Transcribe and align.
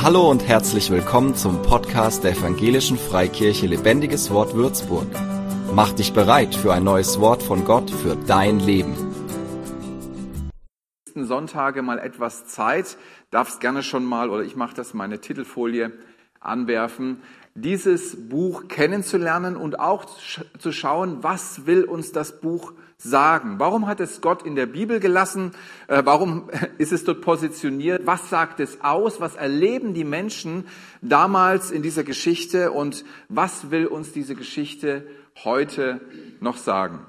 Hallo 0.00 0.30
und 0.30 0.46
herzlich 0.46 0.90
willkommen 0.90 1.34
zum 1.34 1.60
Podcast 1.62 2.22
der 2.22 2.30
Evangelischen 2.30 2.96
Freikirche 2.96 3.66
Lebendiges 3.66 4.30
Wort 4.30 4.54
Würzburg. 4.54 5.08
Mach 5.74 5.90
dich 5.90 6.12
bereit 6.12 6.54
für 6.54 6.72
ein 6.72 6.84
neues 6.84 7.18
Wort 7.18 7.42
von 7.42 7.64
Gott 7.64 7.90
für 7.90 8.14
dein 8.14 8.60
Leben. 8.60 8.94
Sonntage 11.16 11.82
mal 11.82 11.98
etwas 11.98 12.46
Zeit, 12.46 12.96
darfst 13.32 13.60
gerne 13.60 13.82
schon 13.82 14.04
mal, 14.04 14.30
oder 14.30 14.44
ich 14.44 14.54
mache 14.54 14.76
das, 14.76 14.94
meine 14.94 15.20
Titelfolie 15.20 15.90
anwerfen, 16.38 17.20
dieses 17.54 18.28
Buch 18.28 18.68
kennenzulernen 18.68 19.56
und 19.56 19.80
auch 19.80 20.06
zu 20.58 20.72
schauen, 20.72 21.22
was 21.22 21.66
will 21.66 21.84
uns 21.84 22.12
das 22.12 22.40
Buch 22.40 22.72
sagen? 22.98 23.58
Warum 23.58 23.86
hat 23.86 24.00
es 24.00 24.20
Gott 24.20 24.42
in 24.42 24.56
der 24.56 24.66
Bibel 24.66 24.98
gelassen? 25.00 25.52
Äh, 25.86 26.02
warum 26.04 26.50
ist 26.78 26.92
es 26.92 27.04
dort 27.04 27.20
positioniert? 27.20 28.06
Was 28.06 28.28
sagt 28.28 28.60
es 28.60 28.80
aus? 28.82 29.20
Was 29.20 29.36
erleben 29.36 29.94
die 29.94 30.04
Menschen 30.04 30.66
damals 31.00 31.70
in 31.70 31.82
dieser 31.82 32.04
Geschichte? 32.04 32.72
Und 32.72 33.04
was 33.28 33.70
will 33.70 33.86
uns 33.86 34.12
diese 34.12 34.34
Geschichte 34.34 35.06
heute 35.44 36.00
noch 36.40 36.56
sagen? 36.56 37.06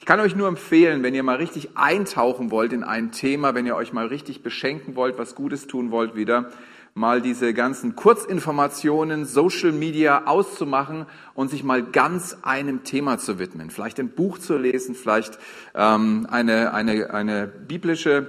Ich 0.00 0.06
kann 0.06 0.18
euch 0.18 0.34
nur 0.34 0.48
empfehlen, 0.48 1.04
wenn 1.04 1.14
ihr 1.14 1.22
mal 1.22 1.36
richtig 1.36 1.76
eintauchen 1.76 2.50
wollt 2.50 2.72
in 2.72 2.82
ein 2.82 3.12
Thema, 3.12 3.54
wenn 3.54 3.66
ihr 3.66 3.76
euch 3.76 3.92
mal 3.92 4.08
richtig 4.08 4.42
beschenken 4.42 4.96
wollt, 4.96 5.16
was 5.16 5.36
Gutes 5.36 5.68
tun 5.68 5.92
wollt 5.92 6.16
wieder, 6.16 6.50
mal 6.94 7.22
diese 7.22 7.54
ganzen 7.54 7.96
Kurzinformationen, 7.96 9.24
Social 9.24 9.72
Media 9.72 10.26
auszumachen 10.26 11.06
und 11.34 11.50
sich 11.50 11.64
mal 11.64 11.82
ganz 11.82 12.38
einem 12.42 12.84
Thema 12.84 13.18
zu 13.18 13.38
widmen. 13.38 13.70
Vielleicht 13.70 13.98
ein 13.98 14.10
Buch 14.10 14.38
zu 14.38 14.56
lesen, 14.56 14.94
vielleicht 14.94 15.38
ähm, 15.74 16.26
eine, 16.30 16.74
eine, 16.74 17.10
eine 17.12 17.46
biblische, 17.46 18.28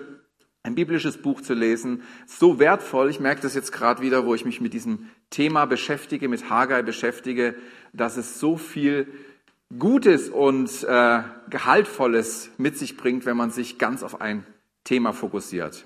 ein 0.64 0.76
biblisches 0.76 1.22
Buch 1.22 1.42
zu 1.42 1.54
lesen. 1.54 2.04
So 2.26 2.60
wertvoll, 2.60 3.10
ich 3.10 3.20
merke 3.20 3.42
das 3.42 3.54
jetzt 3.54 3.72
gerade 3.74 4.02
wieder, 4.02 4.26
wo 4.26 4.34
ich 4.34 4.46
mich 4.46 4.62
mit 4.62 4.74
diesem 4.74 5.10
Thema 5.30 5.66
beschäftige, 5.66 6.30
mit 6.30 6.50
Haggai 6.50 6.84
beschäftige, 6.84 7.56
dass 7.92 8.18
es 8.18 8.40
so 8.40 8.56
viel 8.56 9.08
Gutes 9.78 10.30
und 10.30 10.84
äh, 10.84 11.24
Gehaltvolles 11.50 12.52
mit 12.58 12.78
sich 12.78 12.96
bringt, 12.96 13.26
wenn 13.26 13.36
man 13.36 13.52
sich 13.52 13.78
ganz 13.78 14.04
auf 14.04 14.22
ein 14.22 14.46
Thema 14.84 15.14
fokussiert. 15.14 15.86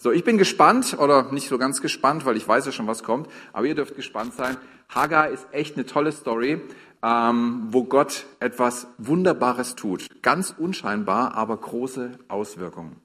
So, 0.00 0.12
ich 0.12 0.22
bin 0.22 0.38
gespannt, 0.38 0.96
oder 1.00 1.32
nicht 1.32 1.48
so 1.48 1.58
ganz 1.58 1.82
gespannt, 1.82 2.24
weil 2.24 2.36
ich 2.36 2.46
weiß 2.46 2.66
ja 2.66 2.70
schon, 2.70 2.86
was 2.86 3.02
kommt, 3.02 3.26
aber 3.52 3.66
ihr 3.66 3.74
dürft 3.74 3.96
gespannt 3.96 4.32
sein. 4.32 4.56
Hagar 4.88 5.30
ist 5.30 5.48
echt 5.50 5.74
eine 5.74 5.86
tolle 5.86 6.12
Story, 6.12 6.60
ähm, 7.02 7.66
wo 7.70 7.82
Gott 7.82 8.26
etwas 8.38 8.86
Wunderbares 8.98 9.74
tut. 9.74 10.22
Ganz 10.22 10.54
unscheinbar, 10.56 11.34
aber 11.34 11.56
große 11.56 12.12
Auswirkungen. 12.28 13.02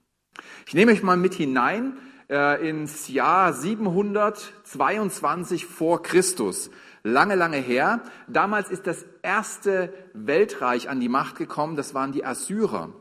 Ich 0.67 0.75
nehme 0.75 0.91
euch 0.91 1.02
mal 1.02 1.17
mit 1.17 1.33
hinein 1.33 1.97
äh, 2.30 2.69
ins 2.69 3.08
Jahr 3.08 3.53
722 3.53 5.66
vor 5.66 6.03
Christus. 6.03 6.69
Lange, 7.02 7.33
lange 7.33 7.58
her. 7.58 8.03
Damals 8.27 8.69
ist 8.69 8.86
das 8.86 9.03
erste 9.23 9.91
Weltreich 10.14 10.89
an 10.89 10.99
die 10.99 11.09
Macht 11.09 11.38
gekommen, 11.38 11.75
das 11.75 11.95
waren 11.95 12.11
die 12.11 12.23
Assyrer. 12.23 12.94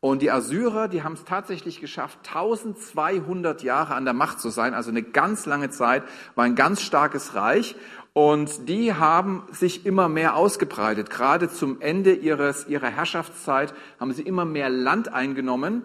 Und 0.00 0.22
die 0.22 0.30
Assyrer, 0.30 0.88
die 0.88 1.02
haben 1.02 1.14
es 1.14 1.24
tatsächlich 1.24 1.80
geschafft, 1.80 2.18
1200 2.28 3.62
Jahre 3.62 3.94
an 3.94 4.04
der 4.04 4.14
Macht 4.14 4.40
zu 4.40 4.50
sein, 4.50 4.74
also 4.74 4.90
eine 4.90 5.02
ganz 5.02 5.46
lange 5.46 5.70
Zeit, 5.70 6.04
war 6.34 6.44
ein 6.44 6.54
ganz 6.54 6.82
starkes 6.82 7.34
Reich. 7.34 7.76
Und 8.12 8.68
die 8.68 8.94
haben 8.94 9.42
sich 9.52 9.84
immer 9.84 10.08
mehr 10.08 10.36
ausgebreitet. 10.36 11.10
Gerade 11.10 11.50
zum 11.50 11.80
Ende 11.80 12.14
ihres, 12.14 12.66
ihrer 12.66 12.88
Herrschaftszeit 12.88 13.74
haben 14.00 14.12
sie 14.12 14.22
immer 14.22 14.46
mehr 14.46 14.70
Land 14.70 15.12
eingenommen 15.12 15.82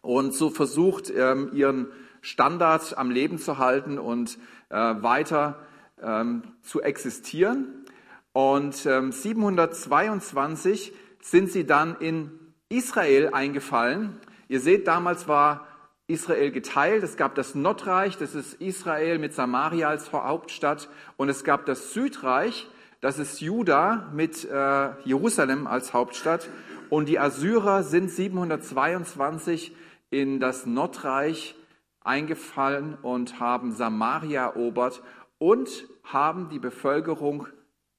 und 0.00 0.34
so 0.34 0.50
versucht, 0.50 1.10
ähm, 1.10 1.50
ihren 1.52 1.86
Standard 2.20 2.98
am 2.98 3.10
Leben 3.10 3.38
zu 3.38 3.58
halten 3.58 3.98
und 3.98 4.38
äh, 4.70 4.76
weiter 4.76 5.60
ähm, 6.02 6.42
zu 6.62 6.82
existieren. 6.82 7.84
Und 8.32 8.74
722 8.74 10.90
ähm, 10.90 10.96
sind 11.20 11.50
sie 11.50 11.66
dann 11.66 11.96
in 12.00 12.41
Israel 12.72 13.30
eingefallen. 13.32 14.18
Ihr 14.48 14.60
seht, 14.60 14.88
damals 14.88 15.28
war 15.28 15.66
Israel 16.06 16.50
geteilt. 16.50 17.02
Es 17.02 17.16
gab 17.16 17.34
das 17.34 17.54
Nordreich, 17.54 18.16
das 18.16 18.34
ist 18.34 18.54
Israel 18.54 19.18
mit 19.18 19.34
Samaria 19.34 19.88
als 19.88 20.12
Hauptstadt. 20.12 20.88
Und 21.16 21.28
es 21.28 21.44
gab 21.44 21.66
das 21.66 21.92
Südreich, 21.92 22.68
das 23.00 23.18
ist 23.18 23.40
Juda 23.40 24.10
mit 24.14 24.44
äh, 24.44 24.90
Jerusalem 25.04 25.66
als 25.66 25.92
Hauptstadt. 25.92 26.48
Und 26.88 27.08
die 27.08 27.18
Assyrer 27.18 27.82
sind 27.82 28.10
722 28.10 29.74
in 30.10 30.40
das 30.40 30.66
Nordreich 30.66 31.54
eingefallen 32.00 32.96
und 33.00 33.38
haben 33.38 33.72
Samaria 33.72 34.46
erobert 34.46 35.02
und 35.38 35.68
haben 36.04 36.48
die 36.48 36.58
Bevölkerung 36.58 37.46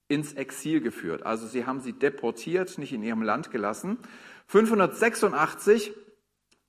ins 0.08 0.34
Exil 0.34 0.82
geführt. 0.82 1.26
Also 1.26 1.48
sie 1.48 1.66
haben 1.66 1.80
sie 1.80 1.94
deportiert, 1.94 2.78
nicht 2.78 2.94
in 2.94 3.04
ihrem 3.04 3.22
Land 3.22 3.52
gelassen. 3.52 3.98
586, 4.54 5.96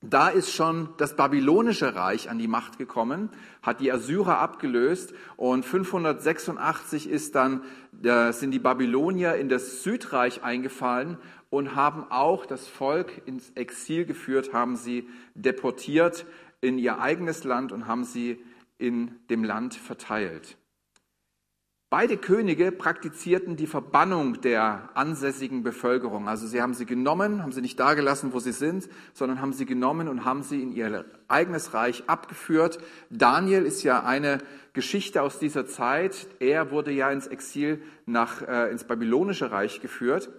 da 0.00 0.30
ist 0.30 0.50
schon 0.50 0.88
das 0.96 1.16
babylonische 1.16 1.94
Reich 1.94 2.30
an 2.30 2.38
die 2.38 2.48
Macht 2.48 2.78
gekommen, 2.78 3.28
hat 3.60 3.80
die 3.80 3.92
Assyrer 3.92 4.38
abgelöst 4.38 5.12
und 5.36 5.66
586 5.66 7.10
ist 7.10 7.34
dann, 7.34 7.62
sind 8.30 8.52
die 8.52 8.58
Babylonier 8.58 9.34
in 9.34 9.50
das 9.50 9.82
Südreich 9.82 10.42
eingefallen 10.42 11.18
und 11.50 11.74
haben 11.74 12.10
auch 12.10 12.46
das 12.46 12.66
Volk 12.66 13.20
ins 13.26 13.50
Exil 13.50 14.06
geführt, 14.06 14.54
haben 14.54 14.76
sie 14.76 15.06
deportiert 15.34 16.24
in 16.62 16.78
ihr 16.78 17.00
eigenes 17.00 17.44
Land 17.44 17.70
und 17.70 17.86
haben 17.86 18.04
sie 18.04 18.42
in 18.78 19.14
dem 19.28 19.44
Land 19.44 19.74
verteilt. 19.74 20.56
Beide 21.90 22.16
Könige 22.16 22.72
praktizierten 22.72 23.56
die 23.56 23.68
Verbannung 23.68 24.40
der 24.40 24.90
ansässigen 24.94 25.62
Bevölkerung. 25.62 26.28
Also 26.28 26.46
sie 26.46 26.60
haben 26.60 26.74
sie 26.74 26.86
genommen, 26.86 27.42
haben 27.42 27.52
sie 27.52 27.60
nicht 27.60 27.78
dagelassen, 27.78 28.32
wo 28.32 28.40
sie 28.40 28.52
sind, 28.52 28.88
sondern 29.12 29.40
haben 29.40 29.52
sie 29.52 29.64
genommen 29.64 30.08
und 30.08 30.24
haben 30.24 30.42
sie 30.42 30.60
in 30.60 30.72
ihr 30.72 31.04
eigenes 31.28 31.72
Reich 31.72 32.04
abgeführt. 32.08 32.78
Daniel 33.10 33.64
ist 33.64 33.84
ja 33.84 34.02
eine 34.02 34.38
Geschichte 34.72 35.22
aus 35.22 35.38
dieser 35.38 35.66
Zeit. 35.66 36.26
Er 36.40 36.72
wurde 36.72 36.90
ja 36.90 37.10
ins 37.10 37.28
Exil 37.28 37.80
nach, 38.06 38.42
äh, 38.42 38.70
ins 38.72 38.84
babylonische 38.84 39.52
Reich 39.52 39.80
geführt. 39.80 40.30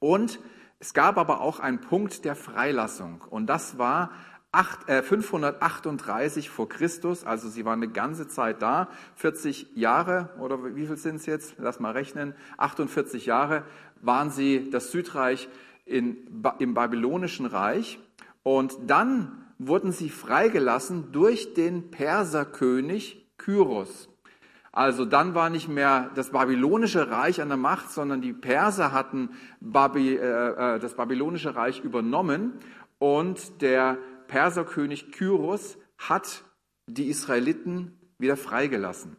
Und 0.00 0.40
es 0.80 0.92
gab 0.92 1.18
aber 1.18 1.40
auch 1.40 1.60
einen 1.60 1.80
Punkt 1.80 2.24
der 2.24 2.34
Freilassung. 2.34 3.22
Und 3.30 3.46
das 3.46 3.78
war 3.78 4.10
538 4.54 6.46
äh, 6.46 6.48
vor 6.48 6.68
Christus, 6.68 7.24
also 7.24 7.48
sie 7.48 7.64
waren 7.64 7.82
eine 7.82 7.92
ganze 7.92 8.28
Zeit 8.28 8.62
da, 8.62 8.88
40 9.16 9.68
Jahre 9.74 10.30
oder 10.38 10.76
wie 10.76 10.86
viel 10.86 10.96
sind 10.96 11.16
es 11.16 11.26
jetzt? 11.26 11.56
Lass 11.58 11.80
mal 11.80 11.92
rechnen. 11.92 12.34
48 12.58 13.26
Jahre 13.26 13.64
waren 14.00 14.30
sie 14.30 14.70
das 14.70 14.90
Südreich 14.90 15.48
in, 15.84 16.16
im 16.58 16.74
babylonischen 16.74 17.46
Reich 17.46 17.98
und 18.42 18.76
dann 18.86 19.44
wurden 19.58 19.92
sie 19.92 20.10
freigelassen 20.10 21.12
durch 21.12 21.54
den 21.54 21.90
Perserkönig 21.90 23.26
Kyros. 23.38 24.08
Also 24.72 25.04
dann 25.04 25.34
war 25.36 25.50
nicht 25.50 25.68
mehr 25.68 26.10
das 26.16 26.30
babylonische 26.30 27.08
Reich 27.08 27.40
an 27.40 27.48
der 27.48 27.56
Macht, 27.56 27.92
sondern 27.92 28.20
die 28.20 28.32
Perser 28.32 28.92
hatten 28.92 29.30
Baby, 29.60 30.16
äh, 30.16 30.76
äh 30.76 30.78
das 30.80 30.94
babylonische 30.94 31.54
Reich 31.54 31.80
übernommen 31.84 32.54
und 32.98 33.62
der 33.62 33.98
Perserkönig 34.26 35.12
Kyros 35.12 35.78
hat 35.98 36.44
die 36.86 37.08
Israeliten 37.08 37.98
wieder 38.18 38.36
freigelassen. 38.36 39.16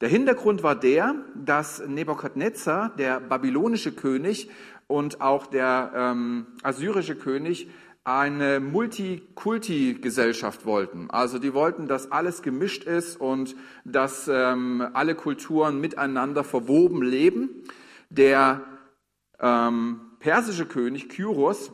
Der 0.00 0.08
Hintergrund 0.08 0.62
war 0.62 0.74
der, 0.74 1.14
dass 1.36 1.86
Nebukadnezar, 1.86 2.96
der 2.96 3.20
babylonische 3.20 3.92
König 3.92 4.50
und 4.88 5.20
auch 5.20 5.46
der 5.46 5.92
ähm, 5.94 6.46
assyrische 6.62 7.14
König 7.14 7.68
eine 8.04 8.58
Multikulti-Gesellschaft 8.58 10.66
wollten. 10.66 11.08
Also 11.10 11.38
die 11.38 11.54
wollten, 11.54 11.86
dass 11.86 12.10
alles 12.10 12.42
gemischt 12.42 12.82
ist 12.82 13.20
und 13.20 13.54
dass 13.84 14.28
ähm, 14.28 14.84
alle 14.92 15.14
Kulturen 15.14 15.80
miteinander 15.80 16.42
verwoben 16.42 17.02
leben. 17.02 17.62
Der 18.10 18.62
ähm, 19.38 20.00
persische 20.18 20.66
König 20.66 21.10
Kyros 21.10 21.70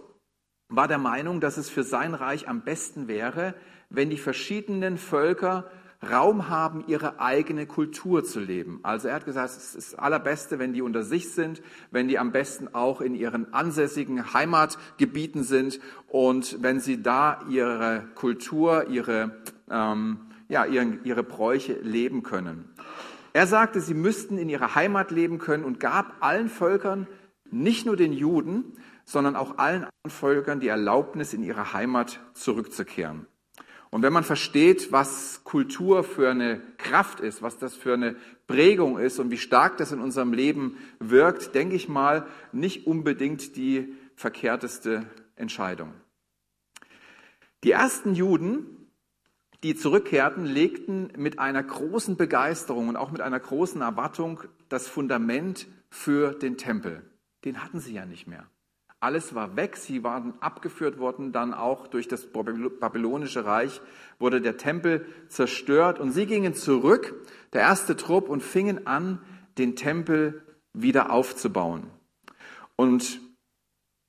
war 0.68 0.88
der 0.88 0.98
Meinung, 0.98 1.40
dass 1.40 1.56
es 1.56 1.70
für 1.70 1.82
sein 1.82 2.14
Reich 2.14 2.48
am 2.48 2.62
besten 2.62 3.08
wäre, 3.08 3.54
wenn 3.90 4.10
die 4.10 4.18
verschiedenen 4.18 4.98
Völker 4.98 5.70
Raum 6.08 6.48
haben, 6.48 6.84
ihre 6.86 7.18
eigene 7.18 7.66
Kultur 7.66 8.22
zu 8.22 8.38
leben. 8.38 8.78
Also 8.84 9.08
er 9.08 9.14
hat 9.14 9.24
gesagt, 9.24 9.50
es 9.50 9.74
ist 9.74 9.92
das 9.92 9.98
Allerbeste, 9.98 10.60
wenn 10.60 10.72
die 10.72 10.82
unter 10.82 11.02
sich 11.02 11.32
sind, 11.32 11.60
wenn 11.90 12.06
die 12.06 12.20
am 12.20 12.30
besten 12.30 12.72
auch 12.72 13.00
in 13.00 13.16
ihren 13.16 13.52
ansässigen 13.52 14.32
Heimatgebieten 14.32 15.42
sind 15.42 15.80
und 16.06 16.62
wenn 16.62 16.78
sie 16.78 17.02
da 17.02 17.40
ihre 17.50 18.04
Kultur, 18.14 18.86
ihre, 18.88 19.38
ähm, 19.68 20.20
ja, 20.48 20.66
ihre, 20.66 20.98
ihre 21.02 21.24
Bräuche 21.24 21.72
leben 21.82 22.22
können. 22.22 22.70
Er 23.32 23.48
sagte, 23.48 23.80
sie 23.80 23.94
müssten 23.94 24.38
in 24.38 24.48
ihrer 24.48 24.76
Heimat 24.76 25.10
leben 25.10 25.38
können 25.38 25.64
und 25.64 25.80
gab 25.80 26.14
allen 26.20 26.48
Völkern, 26.48 27.08
nicht 27.50 27.86
nur 27.86 27.96
den 27.96 28.12
Juden, 28.12 28.74
sondern 29.08 29.36
auch 29.36 29.56
allen 29.56 29.86
Völkern 30.06 30.60
die 30.60 30.68
Erlaubnis, 30.68 31.32
in 31.32 31.42
ihre 31.42 31.72
Heimat 31.72 32.20
zurückzukehren. 32.34 33.26
Und 33.88 34.02
wenn 34.02 34.12
man 34.12 34.22
versteht, 34.22 34.92
was 34.92 35.44
Kultur 35.44 36.04
für 36.04 36.30
eine 36.30 36.60
Kraft 36.76 37.20
ist, 37.20 37.40
was 37.40 37.56
das 37.56 37.74
für 37.74 37.94
eine 37.94 38.16
Prägung 38.46 38.98
ist 38.98 39.18
und 39.18 39.30
wie 39.30 39.38
stark 39.38 39.78
das 39.78 39.92
in 39.92 40.00
unserem 40.00 40.34
Leben 40.34 40.76
wirkt, 40.98 41.54
denke 41.54 41.74
ich 41.74 41.88
mal, 41.88 42.26
nicht 42.52 42.86
unbedingt 42.86 43.56
die 43.56 43.94
verkehrteste 44.14 45.06
Entscheidung. 45.36 45.94
Die 47.64 47.70
ersten 47.70 48.14
Juden, 48.14 48.90
die 49.62 49.74
zurückkehrten, 49.74 50.44
legten 50.44 51.12
mit 51.16 51.38
einer 51.38 51.62
großen 51.62 52.18
Begeisterung 52.18 52.88
und 52.88 52.96
auch 52.96 53.10
mit 53.10 53.22
einer 53.22 53.40
großen 53.40 53.80
Erwartung 53.80 54.42
das 54.68 54.86
Fundament 54.86 55.66
für 55.88 56.34
den 56.34 56.58
Tempel. 56.58 57.10
Den 57.46 57.64
hatten 57.64 57.80
sie 57.80 57.94
ja 57.94 58.04
nicht 58.04 58.26
mehr. 58.26 58.46
Alles 59.00 59.34
war 59.34 59.54
weg, 59.54 59.76
sie 59.76 60.02
waren 60.02 60.34
abgeführt 60.40 60.98
worden, 60.98 61.30
dann 61.30 61.54
auch 61.54 61.86
durch 61.86 62.08
das 62.08 62.26
babylonische 62.26 63.44
Reich 63.44 63.80
wurde 64.18 64.40
der 64.40 64.56
Tempel 64.56 65.06
zerstört 65.28 66.00
und 66.00 66.10
sie 66.10 66.26
gingen 66.26 66.54
zurück, 66.54 67.14
der 67.52 67.60
erste 67.60 67.96
Trupp, 67.96 68.28
und 68.28 68.42
fingen 68.42 68.88
an, 68.88 69.20
den 69.56 69.76
Tempel 69.76 70.42
wieder 70.72 71.12
aufzubauen. 71.12 71.86
Und 72.74 73.20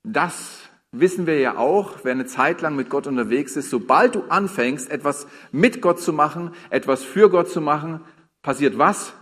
das 0.04 0.70
wissen 0.92 1.28
wir 1.28 1.40
ja 1.40 1.58
auch, 1.58 2.00
wer 2.04 2.14
eine 2.14 2.26
Zeit 2.26 2.62
lang 2.62 2.76
mit 2.76 2.90
Gott 2.90 3.06
unterwegs 3.06 3.56
ist, 3.56 3.70
sobald 3.70 4.16
du 4.16 4.24
anfängst, 4.24 4.90
etwas 4.90 5.28
mit 5.52 5.82
Gott 5.82 6.00
zu 6.00 6.14
machen, 6.14 6.52
etwas 6.72 7.04
für 7.04 7.30
Gott 7.30 7.50
zu 7.50 7.62
machen, 7.62 8.02
passiert 8.42 8.78
was? 8.80 9.14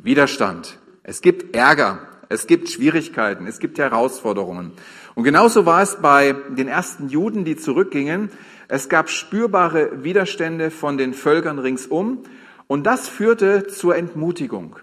Widerstand. 0.00 0.78
Es 1.02 1.20
gibt 1.20 1.54
Ärger. 1.54 2.15
Es 2.28 2.46
gibt 2.46 2.68
Schwierigkeiten, 2.68 3.46
es 3.46 3.58
gibt 3.58 3.78
Herausforderungen. 3.78 4.72
Und 5.14 5.24
genauso 5.24 5.64
war 5.66 5.82
es 5.82 5.96
bei 5.96 6.32
den 6.32 6.68
ersten 6.68 7.08
Juden, 7.08 7.44
die 7.44 7.56
zurückgingen. 7.56 8.30
Es 8.68 8.88
gab 8.88 9.08
spürbare 9.08 10.02
Widerstände 10.02 10.70
von 10.70 10.98
den 10.98 11.14
Völkern 11.14 11.58
ringsum 11.58 12.24
und 12.66 12.84
das 12.84 13.08
führte 13.08 13.66
zur 13.68 13.96
Entmutigung. 13.96 14.76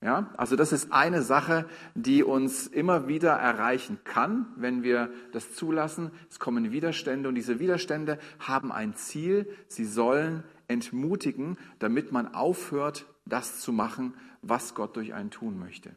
Ja, 0.00 0.30
also 0.36 0.54
das 0.54 0.72
ist 0.72 0.92
eine 0.92 1.22
Sache, 1.22 1.64
die 1.94 2.22
uns 2.22 2.68
immer 2.68 3.08
wieder 3.08 3.32
erreichen 3.32 3.98
kann, 4.04 4.46
wenn 4.56 4.84
wir 4.84 5.10
das 5.32 5.54
zulassen. 5.54 6.12
Es 6.30 6.38
kommen 6.38 6.70
Widerstände 6.70 7.28
und 7.28 7.34
diese 7.34 7.58
Widerstände 7.58 8.18
haben 8.38 8.70
ein 8.70 8.94
Ziel. 8.94 9.48
Sie 9.66 9.84
sollen 9.84 10.44
entmutigen, 10.68 11.58
damit 11.80 12.12
man 12.12 12.32
aufhört, 12.32 13.06
das 13.26 13.60
zu 13.60 13.72
machen, 13.72 14.14
was 14.40 14.74
Gott 14.74 14.94
durch 14.96 15.14
einen 15.14 15.30
tun 15.30 15.58
möchte. 15.58 15.96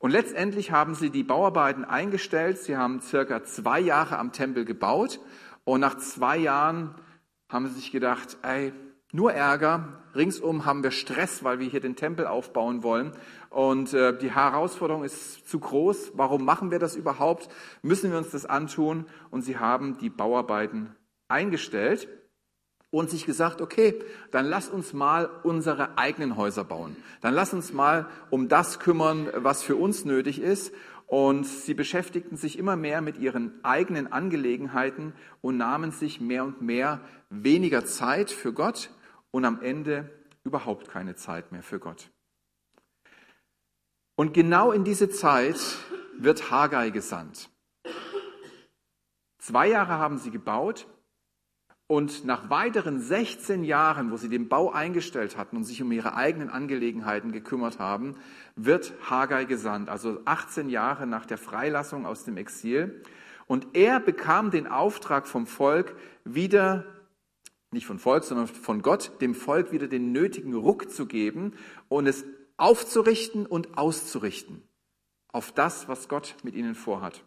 Und 0.00 0.12
letztendlich 0.12 0.72
haben 0.72 0.94
sie 0.94 1.10
die 1.10 1.22
Bauarbeiten 1.22 1.84
eingestellt. 1.84 2.58
Sie 2.58 2.74
haben 2.74 3.02
circa 3.02 3.44
zwei 3.44 3.78
Jahre 3.78 4.18
am 4.18 4.32
Tempel 4.32 4.64
gebaut. 4.64 5.20
Und 5.64 5.80
nach 5.80 5.98
zwei 5.98 6.38
Jahren 6.38 6.94
haben 7.50 7.68
sie 7.68 7.74
sich 7.74 7.92
gedacht, 7.92 8.38
ey, 8.42 8.72
nur 9.12 9.34
Ärger. 9.34 10.02
Ringsum 10.14 10.64
haben 10.64 10.82
wir 10.82 10.90
Stress, 10.90 11.44
weil 11.44 11.58
wir 11.58 11.68
hier 11.68 11.80
den 11.80 11.96
Tempel 11.96 12.26
aufbauen 12.26 12.82
wollen. 12.82 13.12
Und 13.50 13.92
äh, 13.92 14.16
die 14.16 14.34
Herausforderung 14.34 15.04
ist 15.04 15.46
zu 15.46 15.60
groß. 15.60 16.12
Warum 16.14 16.46
machen 16.46 16.70
wir 16.70 16.78
das 16.78 16.96
überhaupt? 16.96 17.48
Müssen 17.82 18.10
wir 18.10 18.16
uns 18.16 18.30
das 18.30 18.46
antun? 18.46 19.04
Und 19.30 19.42
sie 19.42 19.58
haben 19.58 19.98
die 19.98 20.10
Bauarbeiten 20.10 20.96
eingestellt 21.28 22.08
und 22.90 23.08
sich 23.08 23.24
gesagt, 23.24 23.60
okay, 23.60 24.02
dann 24.30 24.46
lass 24.46 24.68
uns 24.68 24.92
mal 24.92 25.30
unsere 25.42 25.96
eigenen 25.96 26.36
Häuser 26.36 26.64
bauen. 26.64 26.96
Dann 27.20 27.34
lass 27.34 27.52
uns 27.54 27.72
mal 27.72 28.06
um 28.30 28.48
das 28.48 28.80
kümmern, 28.80 29.28
was 29.34 29.62
für 29.62 29.76
uns 29.76 30.04
nötig 30.04 30.40
ist. 30.40 30.72
Und 31.06 31.44
sie 31.44 31.74
beschäftigten 31.74 32.36
sich 32.36 32.58
immer 32.58 32.76
mehr 32.76 33.00
mit 33.00 33.18
ihren 33.18 33.64
eigenen 33.64 34.12
Angelegenheiten 34.12 35.12
und 35.40 35.56
nahmen 35.56 35.90
sich 35.90 36.20
mehr 36.20 36.44
und 36.44 36.62
mehr 36.62 37.00
weniger 37.30 37.84
Zeit 37.84 38.30
für 38.30 38.52
Gott 38.52 38.90
und 39.32 39.44
am 39.44 39.60
Ende 39.60 40.08
überhaupt 40.44 40.88
keine 40.88 41.16
Zeit 41.16 41.50
mehr 41.52 41.62
für 41.62 41.80
Gott. 41.80 42.10
Und 44.16 44.34
genau 44.34 44.70
in 44.70 44.84
diese 44.84 45.08
Zeit 45.08 45.58
wird 46.16 46.50
Haggai 46.50 46.90
gesandt. 46.90 47.48
Zwei 49.38 49.68
Jahre 49.68 49.94
haben 49.94 50.18
sie 50.18 50.30
gebaut 50.30 50.86
und 51.90 52.24
nach 52.24 52.50
weiteren 52.50 53.00
16 53.00 53.64
Jahren, 53.64 54.12
wo 54.12 54.16
sie 54.16 54.28
den 54.28 54.48
Bau 54.48 54.70
eingestellt 54.70 55.36
hatten 55.36 55.56
und 55.56 55.64
sich 55.64 55.82
um 55.82 55.90
ihre 55.90 56.14
eigenen 56.14 56.48
Angelegenheiten 56.48 57.32
gekümmert 57.32 57.80
haben, 57.80 58.14
wird 58.54 58.92
Haggai 59.10 59.44
gesandt, 59.44 59.88
also 59.88 60.20
18 60.24 60.68
Jahre 60.68 61.08
nach 61.08 61.26
der 61.26 61.36
Freilassung 61.36 62.06
aus 62.06 62.22
dem 62.22 62.36
Exil. 62.36 63.02
Und 63.48 63.66
er 63.72 63.98
bekam 63.98 64.52
den 64.52 64.68
Auftrag 64.68 65.26
vom 65.26 65.48
Volk 65.48 65.96
wieder, 66.22 66.84
nicht 67.72 67.88
von 67.88 67.98
Volk, 67.98 68.22
sondern 68.22 68.46
von 68.46 68.82
Gott, 68.82 69.20
dem 69.20 69.34
Volk 69.34 69.72
wieder 69.72 69.88
den 69.88 70.12
nötigen 70.12 70.54
Ruck 70.54 70.92
zu 70.92 71.06
geben 71.06 71.54
und 71.88 72.06
es 72.06 72.24
aufzurichten 72.56 73.46
und 73.46 73.76
auszurichten 73.76 74.62
auf 75.32 75.50
das, 75.50 75.88
was 75.88 76.08
Gott 76.08 76.36
mit 76.44 76.54
ihnen 76.54 76.76
vorhat. 76.76 77.24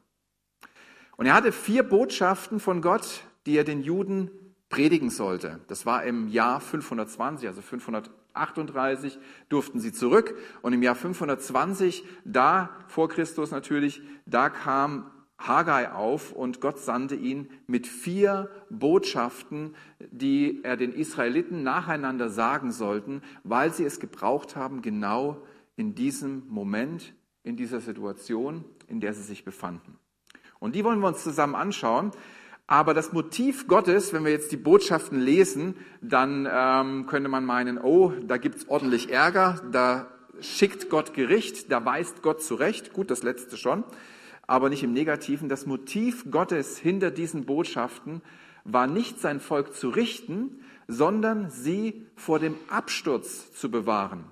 Und 1.18 1.26
er 1.26 1.34
hatte 1.34 1.52
vier 1.52 1.84
Botschaften 1.84 2.62
von 2.62 2.82
Gott, 2.82 3.26
die 3.46 3.58
er 3.58 3.66
den 3.66 3.82
Juden 3.82 4.32
predigen 4.74 5.12
sollte. 5.12 5.60
Das 5.68 5.86
war 5.86 6.04
im 6.04 6.28
Jahr 6.30 6.60
520, 6.60 7.48
also 7.48 7.62
538 7.62 9.20
durften 9.48 9.80
sie 9.80 9.92
zurück. 9.92 10.36
Und 10.64 10.74
im 10.74 10.82
Jahr 10.82 10.96
520, 10.96 12.04
da 12.26 12.72
vor 12.88 13.08
Christus 13.08 13.52
natürlich, 13.52 14.02
da 14.26 14.50
kam 14.50 15.12
Haggai 15.38 15.92
auf 15.92 16.32
und 16.32 16.60
Gott 16.60 16.80
sandte 16.80 17.14
ihn 17.14 17.52
mit 17.68 17.86
vier 17.86 18.50
Botschaften, 18.72 19.76
die 20.10 20.64
er 20.64 20.76
den 20.76 20.94
Israeliten 20.94 21.62
nacheinander 21.62 22.30
sagen 22.30 22.72
sollten, 22.72 23.22
weil 23.44 23.72
sie 23.72 23.84
es 23.84 24.00
gebraucht 24.00 24.56
haben, 24.56 24.82
genau 24.82 25.46
in 25.76 25.94
diesem 25.94 26.48
Moment, 26.48 27.14
in 27.44 27.58
dieser 27.58 27.80
Situation, 27.80 28.66
in 28.88 29.02
der 29.02 29.14
sie 29.14 29.22
sich 29.22 29.46
befanden. 29.46 30.00
Und 30.58 30.74
die 30.74 30.84
wollen 30.84 31.00
wir 31.00 31.10
uns 31.10 31.22
zusammen 31.22 31.54
anschauen. 31.54 32.12
Aber 32.74 32.96
das 32.96 33.14
Motiv 33.14 33.68
Gottes, 33.68 34.14
wenn 34.14 34.26
wir 34.26 34.32
jetzt 34.32 34.52
die 34.52 34.58
Botschaften 34.58 35.20
lesen, 35.20 35.76
dann 36.02 36.50
ähm, 36.52 37.06
könnte 37.06 37.30
man 37.30 37.46
meinen, 37.46 37.78
oh, 37.78 38.14
da 38.24 38.38
gibt's 38.38 38.68
ordentlich 38.68 39.12
Ärger, 39.12 39.62
da 39.72 40.08
schickt 40.42 40.90
Gott 40.90 41.14
Gericht, 41.14 41.72
da 41.72 41.86
weist 41.86 42.24
Gott 42.24 42.42
zurecht. 42.42 42.92
Gut, 42.92 43.12
das 43.12 43.22
letzte 43.22 43.58
schon, 43.58 43.84
aber 44.48 44.70
nicht 44.72 44.82
im 44.82 44.92
Negativen. 44.92 45.50
Das 45.50 45.68
Motiv 45.68 46.32
Gottes 46.32 46.80
hinter 46.80 47.12
diesen 47.12 47.46
Botschaften 47.46 48.24
war 48.64 48.88
nicht 48.88 49.22
sein 49.22 49.40
Volk 49.40 49.76
zu 49.76 49.90
richten, 49.90 50.64
sondern 50.88 51.52
sie 51.52 52.08
vor 52.16 52.40
dem 52.40 52.56
Absturz 52.70 53.54
zu 53.54 53.70
bewahren. 53.70 54.24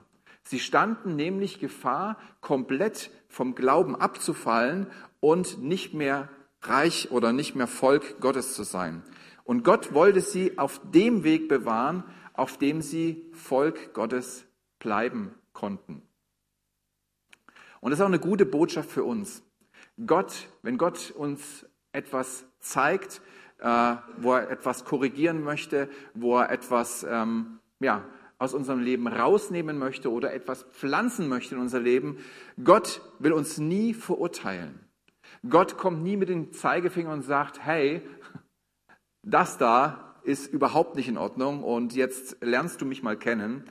Sie 0.42 0.60
standen 0.60 1.16
nämlich 1.16 1.60
Gefahr, 1.60 2.18
komplett 2.42 3.12
vom 3.28 3.54
Glauben 3.54 3.96
abzufallen 3.96 4.88
und 5.20 5.62
nicht 5.62 5.94
mehr 5.94 6.28
reich 6.62 7.12
oder 7.12 7.34
nicht 7.34 7.56
mehr 7.56 7.68
Volk 7.68 8.20
Gottes 8.20 8.54
zu 8.54 8.64
sein. 8.64 9.04
Und 9.44 9.64
Gott 9.64 9.94
wollte 9.94 10.22
sie 10.22 10.58
auf 10.58 10.80
dem 10.92 11.24
Weg 11.24 11.48
bewahren, 11.48 12.04
auf 12.34 12.58
dem 12.58 12.82
sie 12.82 13.26
Volk 13.34 13.94
Gottes 13.94 14.46
bleiben 14.80 15.34
konnten. 15.54 16.02
Und 17.82 17.92
das 17.92 18.00
ist 18.00 18.04
auch 18.04 18.08
eine 18.08 18.20
gute 18.20 18.46
Botschaft 18.46 18.90
für 18.92 19.04
uns. 19.04 19.44
Gott, 20.06 20.48
wenn 20.62 20.78
Gott 20.78 21.12
uns 21.12 21.66
etwas 21.92 22.46
zeigt, 22.60 23.22
äh, 23.60 23.96
wo 24.18 24.34
er 24.34 24.50
etwas 24.50 24.86
korrigieren 24.86 25.44
möchte, 25.44 25.90
wo 26.14 26.38
er 26.38 26.52
etwas 26.52 27.06
ähm, 27.08 27.60
ja, 27.80 28.06
aus 28.38 28.54
unserem 28.54 28.80
Leben 28.80 29.08
rausnehmen 29.08 29.78
möchte 29.78 30.12
oder 30.12 30.34
etwas 30.34 30.64
pflanzen 30.72 31.28
möchte 31.28 31.56
in 31.56 31.62
unser 31.62 31.80
Leben, 31.80 32.18
Gott 32.64 33.02
will 33.20 33.34
uns 33.34 33.58
nie 33.58 33.94
verurteilen. 33.94 34.80
Gott 35.50 35.78
kommt 35.78 36.04
nie 36.04 36.18
mit 36.18 36.30
dem 36.30 36.54
Zeigefinger 36.54 37.12
und 37.12 37.24
sagt, 37.24 37.64
hey, 37.64 38.02
das 39.24 39.58
da 39.58 40.16
ist 40.24 40.52
überhaupt 40.54 40.96
nicht 40.96 41.08
in 41.08 41.18
Ordnung 41.18 41.64
und 41.64 41.94
jetzt 41.96 42.38
lernst 42.42 42.82
du 42.82 42.86
mich 42.86 43.02
mal 43.02 43.18
kennen. 43.18 43.66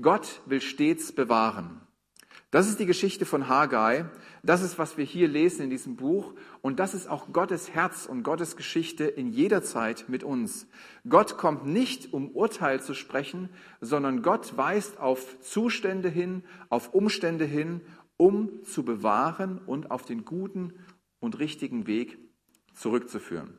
Gott 0.00 0.42
will 0.44 0.60
stets 0.60 1.12
bewahren. 1.12 1.80
Das 2.50 2.68
ist 2.68 2.78
die 2.78 2.86
Geschichte 2.86 3.26
von 3.26 3.48
Haggai. 3.48 4.04
Das 4.42 4.62
ist, 4.62 4.78
was 4.78 4.96
wir 4.96 5.04
hier 5.04 5.26
lesen 5.26 5.62
in 5.62 5.70
diesem 5.70 5.96
Buch. 5.96 6.34
Und 6.62 6.78
das 6.78 6.94
ist 6.94 7.08
auch 7.08 7.32
Gottes 7.32 7.70
Herz 7.70 8.06
und 8.06 8.22
Gottes 8.22 8.56
Geschichte 8.56 9.04
in 9.04 9.32
jeder 9.32 9.62
Zeit 9.62 10.04
mit 10.08 10.22
uns. 10.22 10.68
Gott 11.08 11.38
kommt 11.38 11.66
nicht, 11.66 12.12
um 12.12 12.30
Urteil 12.30 12.80
zu 12.80 12.94
sprechen, 12.94 13.48
sondern 13.80 14.22
Gott 14.22 14.56
weist 14.56 15.00
auf 15.00 15.40
Zustände 15.40 16.08
hin, 16.08 16.44
auf 16.68 16.94
Umstände 16.94 17.44
hin, 17.44 17.80
um 18.16 18.64
zu 18.64 18.84
bewahren 18.84 19.58
und 19.66 19.90
auf 19.90 20.04
den 20.04 20.24
guten 20.24 20.72
und 21.26 21.38
richtigen 21.38 21.86
Weg 21.86 22.18
zurückzuführen. 22.72 23.58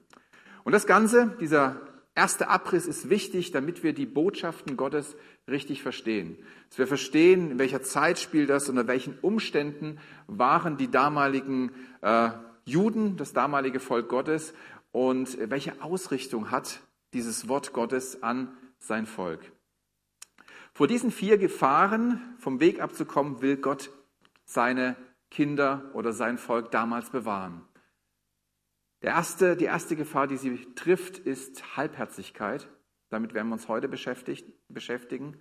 Und 0.63 0.71
das 0.71 0.87
Ganze, 0.87 1.37
dieser 1.39 1.79
erste 2.15 2.47
Abriss 2.47 2.87
ist 2.87 3.09
wichtig, 3.09 3.51
damit 3.51 3.83
wir 3.83 3.93
die 3.93 4.07
Botschaften 4.07 4.75
Gottes 4.75 5.15
richtig 5.47 5.83
verstehen. 5.83 6.37
Dass 6.69 6.79
wir 6.79 6.87
verstehen, 6.87 7.51
in 7.51 7.59
welcher 7.59 7.83
Zeit 7.83 8.17
spielt 8.17 8.49
das, 8.49 8.69
unter 8.69 8.87
welchen 8.87 9.19
Umständen 9.19 9.99
waren 10.25 10.77
die 10.77 10.89
damaligen 10.89 11.71
äh, 12.01 12.29
Juden, 12.65 13.17
das 13.17 13.33
damalige 13.33 13.79
Volk 13.79 14.09
Gottes 14.09 14.53
und 14.91 15.37
welche 15.49 15.81
Ausrichtung 15.81 16.49
hat 16.49 16.81
dieses 17.13 17.47
Wort 17.47 17.71
Gottes 17.71 18.23
an 18.23 18.57
sein 18.79 19.05
Volk. 19.05 19.51
Vor 20.73 20.87
diesen 20.87 21.11
vier 21.11 21.37
Gefahren 21.37 22.35
vom 22.39 22.59
Weg 22.59 22.81
abzukommen, 22.81 23.41
will 23.41 23.57
Gott 23.57 23.89
seine 24.45 24.95
Kinder 25.29 25.89
oder 25.93 26.13
sein 26.13 26.37
Volk 26.37 26.71
damals 26.71 27.09
bewahren. 27.09 27.67
Der 29.01 29.11
erste, 29.11 29.55
die 29.55 29.65
erste 29.65 29.95
Gefahr, 29.95 30.27
die 30.27 30.37
sie 30.37 30.73
trifft, 30.75 31.19
ist 31.19 31.77
Halbherzigkeit. 31.77 32.67
Damit 33.09 33.33
werden 33.33 33.49
wir 33.49 33.53
uns 33.53 33.67
heute 33.67 33.87
beschäftigen. 33.87 35.35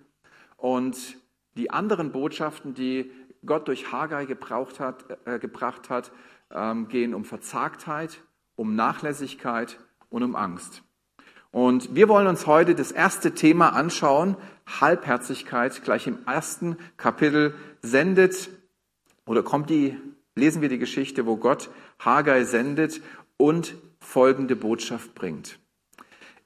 Und 0.57 1.17
die 1.55 1.71
anderen 1.71 2.11
Botschaften, 2.11 2.73
die 2.73 3.11
Gott 3.45 3.67
durch 3.67 3.91
Haggai 3.91 4.25
gebraucht 4.25 4.79
hat, 4.79 5.05
äh, 5.25 5.39
gebracht 5.39 5.89
hat, 5.89 6.11
ähm, 6.51 6.87
gehen 6.87 7.13
um 7.13 7.25
Verzagtheit, 7.25 8.21
um 8.55 8.75
Nachlässigkeit 8.75 9.79
und 10.09 10.23
um 10.23 10.35
Angst. 10.35 10.83
Und 11.51 11.95
wir 11.95 12.09
wollen 12.09 12.27
uns 12.27 12.45
heute 12.45 12.75
das 12.75 12.91
erste 12.91 13.33
Thema 13.33 13.69
anschauen, 13.69 14.37
Halbherzigkeit. 14.79 15.81
Gleich 15.83 16.05
im 16.05 16.19
ersten 16.25 16.77
Kapitel 16.97 17.55
sendet 17.81 18.49
oder 19.27 19.43
kommt 19.43 19.69
die, 19.69 19.95
lesen 20.35 20.61
wir 20.61 20.69
die 20.69 20.79
Geschichte, 20.79 21.27
wo 21.27 21.35
Gott 21.35 21.69
Haggai 21.99 22.43
sendet 22.45 23.01
und 23.37 23.75
folgende 23.99 24.55
Botschaft 24.55 25.13
bringt. 25.13 25.59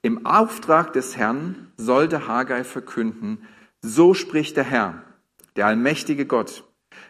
Im 0.02 0.26
Auftrag 0.26 0.92
des 0.92 1.16
Herrn 1.16 1.72
sollte 1.76 2.26
Haggai 2.26 2.64
verkünden, 2.64 3.46
so 3.80 4.14
spricht 4.14 4.56
der 4.56 4.64
Herr, 4.64 5.02
der 5.56 5.66
allmächtige 5.66 6.26
Gott. 6.26 6.64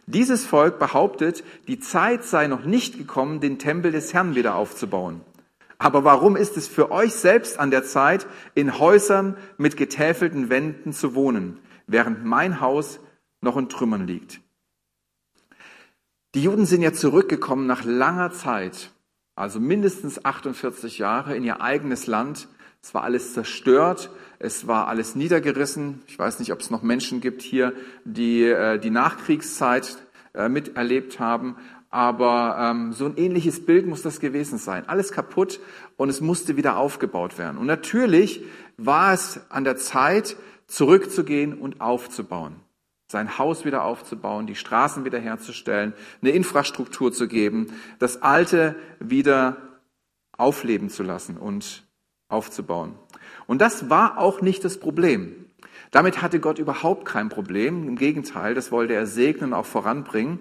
Dieses 0.07 0.45
Volk 0.45 0.79
behauptet, 0.79 1.43
die 1.69 1.79
Zeit 1.79 2.25
sei 2.25 2.49
noch 2.49 2.65
nicht 2.65 2.99
gekommen, 2.99 3.41
den 3.41 3.59
Tempel 3.59 3.93
des 3.93 4.13
Herrn 4.13 4.35
wieder 4.35 4.57
aufzubauen. 4.57 5.23
Aber 5.79 6.05
warum 6.05 6.37
ist 6.37 6.57
es 6.57 6.69
für 6.69 6.91
euch 6.91 7.15
selbst 7.15 7.59
an 7.59 7.71
der 7.71 7.83
Zeit, 7.83 8.27
in 8.55 8.79
Häusern 8.79 9.37
mit 9.57 9.77
getäfelten 9.77 10.51
Wänden 10.51 10.93
zu 10.93 11.15
wohnen, 11.15 11.59
während 11.87 12.25
mein 12.25 12.61
Haus 12.61 13.01
noch 13.41 13.57
in 13.57 13.69
Trümmern 13.69 14.07
liegt? 14.07 14.42
Die 16.35 16.43
Juden 16.43 16.65
sind 16.65 16.81
ja 16.81 16.95
zurückgekommen 16.95 17.67
nach 17.67 17.85
langer 17.85 18.33
Zeit, 18.33 18.91
also 19.37 19.61
mindestens 19.61 20.25
48 20.25 20.97
Jahre 20.97 21.37
in 21.37 21.45
ihr 21.45 21.61
eigenes 21.61 22.07
Land. 22.07 22.49
Es 22.81 22.95
war 22.95 23.03
alles 23.03 23.35
zerstört, 23.35 24.11
es 24.39 24.67
war 24.67 24.89
alles 24.89 25.15
niedergerissen. 25.15 26.01
Ich 26.07 26.19
weiß 26.19 26.39
nicht, 26.39 26.51
ob 26.51 26.61
es 26.61 26.71
noch 26.71 26.81
Menschen 26.81 27.21
gibt 27.21 27.43
hier, 27.43 27.75
die 28.07 28.45
äh, 28.45 28.79
die 28.79 28.89
Nachkriegszeit 28.89 29.99
äh, 30.33 30.49
miterlebt 30.49 31.21
haben, 31.21 31.57
aber 31.91 32.57
ähm, 32.59 32.95
so 32.95 33.05
ein 33.05 33.19
ähnliches 33.19 33.67
Bild 33.67 33.87
muss 33.87 34.01
das 34.01 34.19
gewesen 34.19 34.57
sein. 34.57 34.89
Alles 34.89 35.13
kaputt 35.13 35.61
und 35.99 36.09
es 36.09 36.23
musste 36.23 36.57
wieder 36.57 36.79
aufgebaut 36.79 37.37
werden. 37.37 37.59
Und 37.59 37.67
natürlich 37.67 38.43
war 38.79 39.13
es 39.13 39.39
an 39.51 39.65
der 39.65 39.77
Zeit, 39.77 40.37
zurückzugehen 40.67 41.53
und 41.53 41.83
aufzubauen. 41.83 42.62
Sein 43.13 43.37
Haus 43.37 43.67
wieder 43.67 43.85
aufzubauen, 43.85 44.47
die 44.47 44.55
Straßen 44.55 45.05
wieder 45.05 45.19
herzustellen, 45.19 45.93
eine 46.23 46.31
Infrastruktur 46.31 47.13
zu 47.13 47.29
geben, 47.29 47.71
das 47.99 48.23
Alte 48.23 48.75
wieder 49.01 49.59
aufleben 50.39 50.89
zu 50.89 51.03
lassen 51.03 51.37
und 51.37 51.87
aufzubauen. 52.29 52.95
Und 53.47 53.61
das 53.61 53.91
war 53.91 54.17
auch 54.17 54.41
nicht 54.41 54.65
das 54.65 54.81
Problem. 54.81 55.45
Damit 55.91 56.23
hatte 56.23 56.41
Gott 56.41 56.59
überhaupt 56.59 57.05
kein 57.05 57.29
Problem. 57.29 57.87
Im 57.87 57.97
Gegenteil, 57.97 58.55
das 58.55 58.73
wollte 58.73 58.95
er 58.95 59.07
segnen 59.07 59.53
und 59.53 59.59
auch 59.59 59.67
voranbringen. 59.67 60.41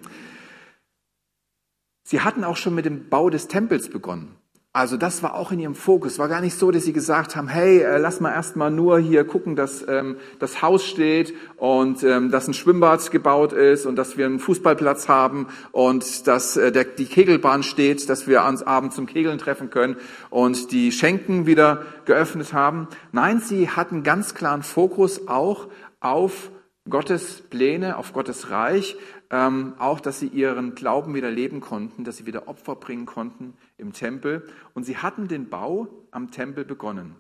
Sie 2.08 2.22
hatten 2.22 2.46
auch 2.46 2.56
schon 2.56 2.74
mit 2.74 2.86
dem 2.86 3.10
Bau 3.10 3.30
des 3.30 3.50
Tempels 3.50 3.90
begonnen. 3.90 4.38
Also 4.74 4.96
das 4.96 5.22
war 5.22 5.36
auch 5.36 5.52
in 5.52 5.60
ihrem 5.60 5.76
Fokus. 5.76 6.18
War 6.18 6.30
gar 6.30 6.40
nicht 6.40 6.58
so, 6.58 6.72
dass 6.72 6.86
sie 6.86 6.94
gesagt 6.94 7.36
haben, 7.36 7.50
hey, 7.50 7.82
äh, 7.82 7.98
lass 7.98 8.22
mal 8.22 8.32
erstmal 8.32 8.72
nur 8.72 9.00
hier 9.00 9.26
gucken, 9.26 9.58
dass 9.58 9.86
ähm, 9.86 10.16
das 10.40 10.62
Haus 10.62 10.86
steht 10.86 11.34
und 11.58 12.04
ähm, 12.04 12.32
dass 12.32 12.48
ein 12.48 12.54
Schwimmbad 12.54 13.12
gebaut 13.12 13.52
ist 13.52 13.86
und 13.86 13.98
dass 13.98 14.18
wir 14.18 14.26
einen 14.26 14.40
Fußballplatz 14.40 15.10
haben 15.10 15.48
und 15.74 16.26
dass 16.26 16.56
äh, 16.56 16.72
der, 16.72 16.86
die 16.86 17.06
Kegelbahn 17.06 17.64
steht, 17.64 18.08
dass 18.10 18.28
wir 18.28 18.46
uns 18.46 18.64
abends 18.64 18.96
zum 18.96 19.08
Kegeln 19.08 19.40
treffen 19.40 19.70
können 19.70 19.98
und 20.30 20.72
die 20.72 20.94
Schenken 20.94 21.46
wieder 21.46 21.84
geöffnet 22.06 22.54
haben. 22.54 22.88
Nein, 23.12 23.42
sie 23.42 23.68
hatten 23.68 24.04
ganz 24.04 24.36
klaren 24.36 24.64
Fokus 24.64 25.28
auch 25.28 25.68
auf 26.00 26.50
Gottes 26.90 27.42
Pläne, 27.50 27.98
auf 27.98 28.14
Gottes 28.14 28.50
Reich, 28.50 28.96
ähm, 29.32 29.74
auch, 29.80 30.00
dass 30.00 30.20
sie 30.20 30.28
ihren 30.28 30.76
Glauben 30.76 31.14
wieder 31.14 31.30
leben 31.30 31.60
konnten, 31.60 32.06
dass 32.06 32.18
sie 32.18 32.26
wieder 32.26 32.48
Opfer 32.48 32.76
bringen 32.76 33.06
konnten 33.06 33.54
im 33.82 33.92
Tempel. 33.92 34.48
Und 34.74 34.84
sie 34.84 34.98
hatten 34.98 35.28
den 35.28 35.50
Bau 35.50 35.88
am 36.12 36.32
Tempel 36.32 36.64
begonnen. 36.64 37.16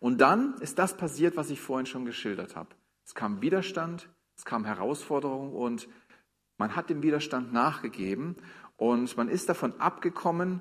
Und 0.00 0.20
dann 0.20 0.54
ist 0.60 0.78
das 0.78 0.96
passiert, 0.96 1.36
was 1.36 1.50
ich 1.50 1.60
vorhin 1.60 1.86
schon 1.86 2.04
geschildert 2.04 2.56
habe. 2.56 2.70
Es 3.04 3.14
kam 3.14 3.40
Widerstand, 3.40 4.08
es 4.36 4.44
kam 4.44 4.64
Herausforderung 4.64 5.52
und 5.52 5.88
man 6.58 6.74
hat 6.74 6.90
dem 6.90 7.02
Widerstand 7.02 7.52
nachgegeben 7.52 8.36
und 8.76 9.16
man 9.16 9.28
ist 9.28 9.48
davon 9.48 9.80
abgekommen, 9.80 10.60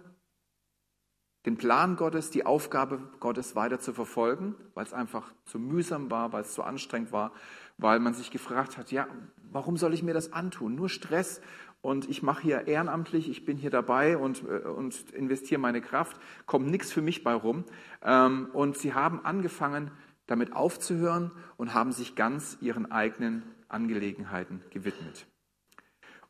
den 1.45 1.57
Plan 1.57 1.97
Gottes, 1.97 2.29
die 2.29 2.45
Aufgabe 2.45 2.99
Gottes 3.19 3.55
weiter 3.55 3.79
zu 3.79 3.93
verfolgen, 3.93 4.55
weil 4.75 4.85
es 4.85 4.93
einfach 4.93 5.33
zu 5.45 5.59
mühsam 5.59 6.09
war, 6.09 6.31
weil 6.31 6.43
es 6.43 6.53
zu 6.53 6.63
anstrengend 6.63 7.11
war, 7.11 7.33
weil 7.77 7.99
man 7.99 8.13
sich 8.13 8.31
gefragt 8.31 8.77
hat, 8.77 8.91
ja, 8.91 9.07
warum 9.51 9.75
soll 9.75 9.93
ich 9.93 10.03
mir 10.03 10.13
das 10.13 10.31
antun? 10.31 10.75
Nur 10.75 10.87
Stress 10.87 11.41
und 11.83 12.09
ich 12.09 12.23
mache 12.23 12.41
hier 12.41 12.67
ehrenamtlich, 12.67 13.29
ich 13.29 13.43
bin 13.43 13.57
hier 13.57 13.69
dabei 13.69 14.17
und, 14.17 14.41
äh, 14.47 14.67
und 14.67 15.11
investiere 15.11 15.59
meine 15.59 15.81
Kraft, 15.81 16.17
kommt 16.45 16.71
nichts 16.71 16.93
für 16.93 17.01
mich 17.01 17.25
bei 17.25 17.33
rum. 17.33 17.65
Ähm, 18.01 18.47
und 18.53 18.77
sie 18.77 18.93
haben 18.93 19.23
angefangen, 19.25 19.91
damit 20.25 20.53
aufzuhören 20.53 21.31
und 21.57 21.73
haben 21.73 21.91
sich 21.91 22.15
ganz 22.15 22.57
ihren 22.61 22.89
eigenen 22.89 23.43
Angelegenheiten 23.67 24.61
gewidmet. 24.69 25.27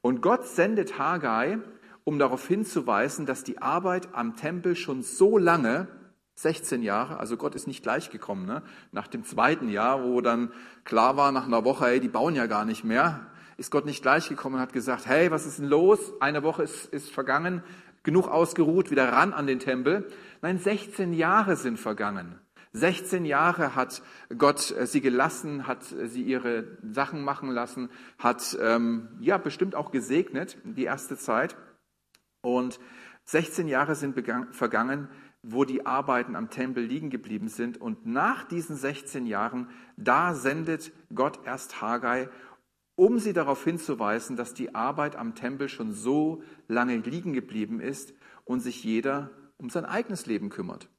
Und 0.02 0.24
Gott 0.24 0.48
sendet 0.48 0.98
Haggai, 0.98 1.60
um 2.04 2.18
darauf 2.18 2.48
hinzuweisen, 2.48 3.28
dass 3.28 3.44
die 3.44 3.62
Arbeit 3.62 4.10
am 4.16 4.36
Tempel 4.36 4.76
schon 4.76 5.04
so 5.04 5.38
lange 5.38 5.88
16 6.34 6.82
Jahre, 6.82 7.20
also 7.20 7.38
Gott 7.38 7.54
ist 7.54 7.68
nicht 7.68 7.84
gleich 7.84 8.10
gekommen. 8.10 8.48
Ne? 8.48 8.64
Nach 8.92 9.06
dem 9.06 9.24
zweiten 9.24 9.70
Jahr, 9.70 10.04
wo 10.04 10.20
dann 10.20 10.52
klar 10.84 11.16
war, 11.16 11.32
nach 11.32 11.46
einer 11.46 11.64
Woche, 11.64 11.86
hey, 11.86 12.00
die 12.00 12.10
bauen 12.10 12.34
ja 12.34 12.48
gar 12.48 12.66
nicht 12.66 12.84
mehr, 12.84 13.28
ist 13.58 13.72
Gott 13.72 13.86
nicht 13.86 14.02
gleich 14.02 14.30
gekommen 14.30 14.56
und 14.56 14.62
hat 14.62 14.74
gesagt, 14.74 15.08
hey, 15.08 15.32
was 15.32 15.46
ist 15.46 15.60
denn 15.60 15.68
los? 15.68 16.14
Eine 16.20 16.44
Woche 16.44 16.64
ist, 16.64 16.86
ist 16.94 17.12
vergangen, 17.12 17.64
genug 18.04 18.28
ausgeruht, 18.28 18.92
wieder 18.92 19.12
ran 19.12 19.34
an 19.34 19.48
den 19.48 19.60
Tempel. 19.60 20.08
Nein, 20.42 20.60
16 20.60 21.14
Jahre 21.14 21.56
sind 21.56 21.80
vergangen. 21.80 22.40
16 22.74 23.26
Jahre 23.26 23.76
hat 23.76 24.02
Gott 24.36 24.72
äh, 24.72 24.88
sie 24.88 25.02
gelassen, 25.02 25.68
hat 25.68 25.84
sie 25.84 26.24
ihre 26.24 26.78
Sachen 26.82 27.24
machen 27.24 27.50
lassen, 27.50 27.90
hat 28.18 28.58
ähm, 28.60 29.10
ja 29.20 29.38
bestimmt 29.38 29.76
auch 29.76 29.92
gesegnet 29.92 30.58
die 30.64 30.86
erste 30.86 31.18
Zeit. 31.18 31.56
Und 32.42 32.80
16 33.26 33.68
Jahre 33.68 33.96
sind 33.96 34.16
vergangen, 34.52 35.08
wo 35.44 35.66
die 35.66 35.86
Arbeiten 35.86 36.36
am 36.36 36.50
Tempel 36.50 36.84
liegen 36.84 37.10
geblieben 37.10 37.48
sind. 37.48 37.80
Und 37.80 38.06
nach 38.06 38.44
diesen 38.44 38.76
16 38.76 39.28
Jahren, 39.28 39.70
da 39.96 40.34
sendet 40.34 40.92
Gott 41.14 41.40
erst 41.46 41.82
Haggai, 41.82 42.30
um 42.96 43.20
sie 43.20 43.34
darauf 43.34 43.64
hinzuweisen, 43.64 44.36
dass 44.36 44.54
die 44.54 44.76
Arbeit 44.76 45.16
am 45.16 45.36
Tempel 45.36 45.70
schon 45.70 45.94
so 45.94 46.44
lange 46.68 46.98
liegen 46.98 47.34
geblieben 47.34 47.80
ist 47.80 48.14
und 48.46 48.60
sich 48.60 48.84
jeder 48.84 49.32
um 49.58 49.70
sein 49.70 49.86
eigenes 49.86 50.26
Leben 50.26 50.50
kümmert. 50.50 50.90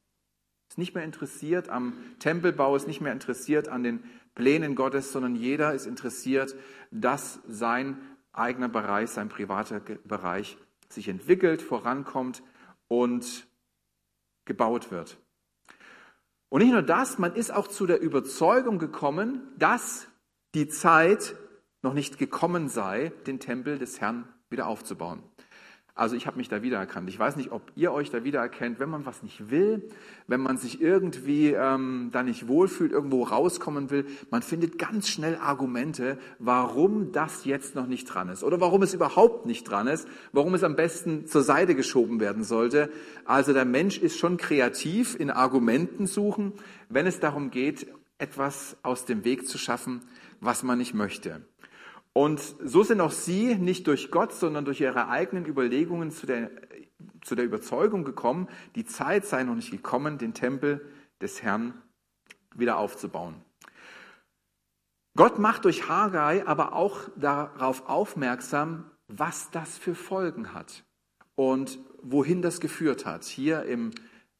Ist 0.68 0.78
nicht 0.78 0.94
mehr 0.94 1.04
interessiert 1.04 1.68
am 1.68 1.94
Tempelbau, 2.18 2.74
ist 2.74 2.86
nicht 2.86 3.00
mehr 3.00 3.12
interessiert 3.12 3.68
an 3.68 3.82
den 3.82 4.02
Plänen 4.34 4.74
Gottes, 4.74 5.12
sondern 5.12 5.36
jeder 5.36 5.74
ist 5.74 5.86
interessiert, 5.86 6.56
dass 6.90 7.40
sein 7.46 7.98
eigener 8.32 8.68
Bereich, 8.68 9.10
sein 9.10 9.28
privater 9.28 9.80
Bereich 9.80 10.56
sich 10.88 11.08
entwickelt, 11.08 11.62
vorankommt 11.62 12.42
und 12.88 13.46
gebaut 14.44 14.90
wird. 14.90 15.18
Und 16.48 16.62
nicht 16.62 16.72
nur 16.72 16.82
das, 16.82 17.18
man 17.18 17.34
ist 17.34 17.52
auch 17.52 17.68
zu 17.68 17.86
der 17.86 18.00
Überzeugung 18.00 18.78
gekommen, 18.78 19.42
dass 19.58 20.08
die 20.54 20.68
Zeit 20.68 21.36
noch 21.84 21.94
nicht 21.94 22.18
gekommen 22.18 22.68
sei, 22.68 23.12
den 23.26 23.38
Tempel 23.38 23.78
des 23.78 24.00
Herrn 24.00 24.26
wieder 24.50 24.66
aufzubauen. 24.66 25.22
Also 25.96 26.16
ich 26.16 26.26
habe 26.26 26.38
mich 26.38 26.48
da 26.48 26.60
wiedererkannt. 26.60 27.08
Ich 27.08 27.16
weiß 27.16 27.36
nicht, 27.36 27.52
ob 27.52 27.70
ihr 27.76 27.92
euch 27.92 28.10
da 28.10 28.24
wiedererkennt, 28.24 28.80
wenn 28.80 28.88
man 28.88 29.06
was 29.06 29.22
nicht 29.22 29.48
will, 29.52 29.88
wenn 30.26 30.40
man 30.40 30.56
sich 30.56 30.80
irgendwie 30.80 31.52
ähm, 31.52 32.08
da 32.10 32.24
nicht 32.24 32.48
wohlfühlt, 32.48 32.90
irgendwo 32.90 33.22
rauskommen 33.22 33.90
will, 33.90 34.04
man 34.28 34.42
findet 34.42 34.76
ganz 34.76 35.08
schnell 35.08 35.36
Argumente, 35.36 36.18
warum 36.40 37.12
das 37.12 37.44
jetzt 37.44 37.76
noch 37.76 37.86
nicht 37.86 38.06
dran 38.06 38.28
ist 38.28 38.42
oder 38.42 38.60
warum 38.60 38.82
es 38.82 38.92
überhaupt 38.92 39.46
nicht 39.46 39.70
dran 39.70 39.86
ist, 39.86 40.08
warum 40.32 40.54
es 40.54 40.64
am 40.64 40.74
besten 40.74 41.28
zur 41.28 41.44
Seite 41.44 41.76
geschoben 41.76 42.18
werden 42.18 42.42
sollte. 42.42 42.90
Also 43.24 43.52
der 43.52 43.64
Mensch 43.64 43.98
ist 43.98 44.18
schon 44.18 44.36
kreativ 44.36 45.14
in 45.14 45.30
Argumenten 45.30 46.08
suchen, 46.08 46.54
wenn 46.88 47.06
es 47.06 47.20
darum 47.20 47.52
geht, 47.52 47.86
etwas 48.18 48.76
aus 48.82 49.04
dem 49.04 49.24
Weg 49.24 49.46
zu 49.46 49.58
schaffen, 49.58 50.00
was 50.40 50.64
man 50.64 50.78
nicht 50.78 50.94
möchte. 50.94 51.42
Und 52.14 52.40
so 52.62 52.84
sind 52.84 53.00
auch 53.00 53.10
sie 53.10 53.56
nicht 53.56 53.88
durch 53.88 54.12
Gott, 54.12 54.32
sondern 54.32 54.64
durch 54.64 54.80
ihre 54.80 55.08
eigenen 55.08 55.46
Überlegungen 55.46 56.12
zu 56.12 56.26
der, 56.26 56.50
zu 57.22 57.34
der 57.34 57.44
Überzeugung 57.44 58.04
gekommen, 58.04 58.48
die 58.76 58.84
Zeit 58.84 59.26
sei 59.26 59.42
noch 59.42 59.56
nicht 59.56 59.72
gekommen, 59.72 60.16
den 60.16 60.32
Tempel 60.32 60.88
des 61.20 61.42
Herrn 61.42 61.74
wieder 62.54 62.78
aufzubauen. 62.78 63.34
Gott 65.16 65.40
macht 65.40 65.64
durch 65.64 65.88
Haggai 65.88 66.46
aber 66.46 66.72
auch 66.74 67.00
darauf 67.16 67.88
aufmerksam, 67.88 68.90
was 69.08 69.50
das 69.50 69.76
für 69.76 69.96
Folgen 69.96 70.54
hat 70.54 70.84
und 71.34 71.80
wohin 72.00 72.42
das 72.42 72.60
geführt 72.60 73.06
hat. 73.06 73.24
Hier 73.24 73.64
im 73.64 73.90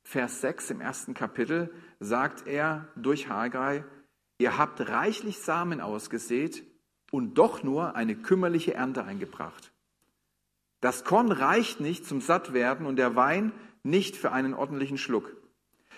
Vers 0.04 0.40
6 0.42 0.70
im 0.70 0.80
ersten 0.80 1.14
Kapitel 1.14 1.74
sagt 1.98 2.46
er 2.46 2.86
durch 2.94 3.28
Haggai, 3.28 3.84
ihr 4.38 4.58
habt 4.58 4.88
reichlich 4.88 5.40
Samen 5.40 5.80
ausgesät 5.80 6.64
und 7.14 7.34
doch 7.34 7.62
nur 7.62 7.94
eine 7.94 8.16
kümmerliche 8.16 8.74
Ernte 8.74 9.04
eingebracht. 9.04 9.70
Das 10.80 11.04
Korn 11.04 11.30
reicht 11.30 11.78
nicht 11.78 12.04
zum 12.04 12.20
Sattwerden 12.20 12.86
und 12.86 12.96
der 12.96 13.14
Wein 13.14 13.52
nicht 13.84 14.16
für 14.16 14.32
einen 14.32 14.52
ordentlichen 14.52 14.98
Schluck. 14.98 15.36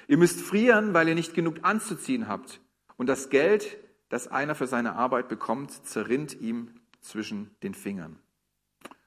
Ihr 0.09 0.19
müsst 0.19 0.43
frieren, 0.43 0.93
weil 0.93 1.09
ihr 1.09 1.15
nicht 1.15 1.33
genug 1.33 1.61
anzuziehen 1.63 2.29
habt. 2.29 2.61
Und 2.99 3.07
das 3.07 3.31
Geld, 3.31 3.79
das 4.11 4.29
einer 4.29 4.55
für 4.55 4.67
seine 4.67 4.95
Arbeit 4.95 5.29
bekommt, 5.29 5.87
zerrinnt 5.87 6.39
ihm 6.39 6.75
zwischen 7.01 7.51
den 7.63 7.73
Fingern. 7.73 8.19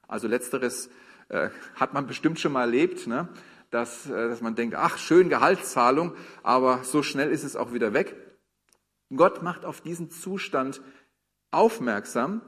Also 0.08 0.26
letzteres 0.26 0.90
äh, 1.28 1.50
hat 1.76 1.94
man 1.94 2.08
bestimmt 2.08 2.40
schon 2.40 2.50
mal 2.50 2.62
erlebt, 2.62 3.06
ne? 3.06 3.28
dass, 3.70 4.10
äh, 4.10 4.28
dass 4.28 4.40
man 4.40 4.56
denkt, 4.56 4.74
ach, 4.74 4.98
schön 4.98 5.28
Gehaltszahlung, 5.28 6.16
aber 6.42 6.82
so 6.82 7.04
schnell 7.04 7.30
ist 7.30 7.44
es 7.44 7.54
auch 7.54 7.72
wieder 7.72 7.94
weg. 7.94 8.16
Gott 9.14 9.42
macht 9.42 9.64
auf 9.64 9.80
diesen 9.80 10.10
Zustand 10.10 10.80
aufmerksam 11.50 12.42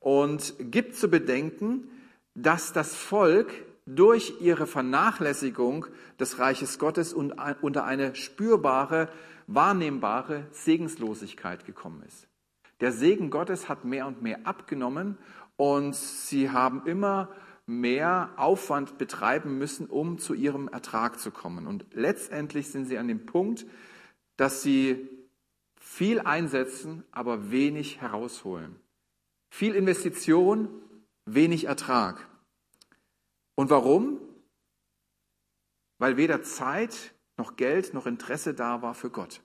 und 0.00 0.54
gibt 0.58 0.94
zu 0.96 1.08
bedenken, 1.08 1.88
dass 2.34 2.72
das 2.72 2.94
Volk 2.94 3.52
durch 3.86 4.40
ihre 4.40 4.66
Vernachlässigung 4.66 5.86
des 6.18 6.38
Reiches 6.38 6.78
Gottes 6.78 7.12
unter 7.12 7.84
eine 7.84 8.14
spürbare, 8.14 9.08
wahrnehmbare 9.46 10.46
Segenslosigkeit 10.50 11.64
gekommen 11.64 12.02
ist. 12.06 12.26
Der 12.80 12.92
Segen 12.92 13.30
Gottes 13.30 13.68
hat 13.68 13.84
mehr 13.84 14.06
und 14.06 14.22
mehr 14.22 14.40
abgenommen 14.44 15.16
und 15.56 15.94
sie 15.94 16.50
haben 16.50 16.82
immer 16.84 17.30
mehr 17.64 18.30
Aufwand 18.36 18.98
betreiben 18.98 19.58
müssen, 19.58 19.86
um 19.86 20.18
zu 20.18 20.34
ihrem 20.34 20.68
Ertrag 20.68 21.18
zu 21.18 21.30
kommen. 21.30 21.66
Und 21.66 21.86
letztendlich 21.92 22.68
sind 22.68 22.86
sie 22.86 22.98
an 22.98 23.08
dem 23.08 23.26
Punkt, 23.26 23.66
dass 24.36 24.62
sie 24.62 25.08
viel 25.96 26.20
einsetzen, 26.20 27.04
aber 27.10 27.50
wenig 27.50 28.02
herausholen. 28.02 28.78
Viel 29.48 29.74
Investition, 29.74 30.68
wenig 31.24 31.64
Ertrag. 31.64 32.28
Und 33.54 33.70
warum? 33.70 34.20
Weil 35.96 36.18
weder 36.18 36.42
Zeit 36.42 37.14
noch 37.38 37.56
Geld 37.56 37.94
noch 37.94 38.04
Interesse 38.04 38.52
da 38.52 38.82
war 38.82 38.92
für 38.92 39.08
Gott. 39.08 39.40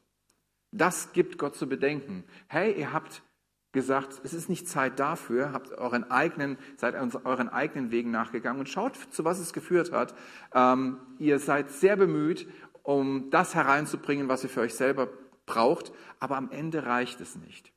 Das 0.72 1.14
gibt 1.14 1.38
Gott 1.38 1.56
zu 1.56 1.70
bedenken. 1.70 2.26
Hey, 2.48 2.78
ihr 2.78 2.92
habt 2.92 3.24
gesagt, 3.72 4.20
es 4.26 4.34
ist 4.34 4.50
nicht 4.50 4.68
Zeit 4.68 5.00
dafür, 5.00 5.54
habt 5.54 5.72
euren 5.72 6.12
eigenen, 6.12 6.58
seid 6.76 6.96
euren 7.24 7.48
eigenen 7.48 7.92
Wegen 7.92 8.12
nachgegangen 8.12 8.60
und 8.60 8.68
schaut, 8.68 8.98
zu 8.98 9.24
was 9.24 9.40
es 9.40 9.54
geführt 9.54 9.94
hat. 9.94 10.14
Ähm, 10.54 11.00
ihr 11.18 11.40
seid 11.40 11.72
sehr 11.72 11.96
bemüht, 11.96 12.50
um 12.84 13.30
das 13.30 13.56
hereinzubringen, 13.56 14.28
was 14.28 14.44
ihr 14.44 14.50
für 14.50 14.60
euch 14.60 14.76
selber 14.76 15.08
braucht, 15.46 15.92
aber 16.20 16.38
am 16.38 16.52
Ende 16.52 16.86
reicht 16.86 17.22
es 17.22 17.36
nicht. 17.36 17.72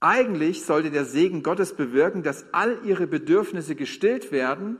Eigentlich 0.00 0.64
sollte 0.64 0.90
der 0.90 1.04
Segen 1.04 1.42
Gottes 1.42 1.74
bewirken, 1.74 2.22
dass 2.22 2.52
all 2.52 2.84
ihre 2.84 3.06
Bedürfnisse 3.06 3.74
gestillt 3.74 4.30
werden, 4.30 4.76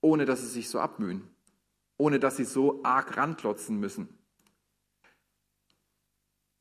ohne 0.00 0.24
dass 0.24 0.40
sie 0.40 0.48
sich 0.48 0.68
so 0.68 0.80
abmühen, 0.80 1.22
ohne 1.96 2.18
dass 2.18 2.36
sie 2.36 2.44
so 2.44 2.82
arg 2.82 3.16
ranklotzen 3.16 3.78
müssen. 3.78 4.08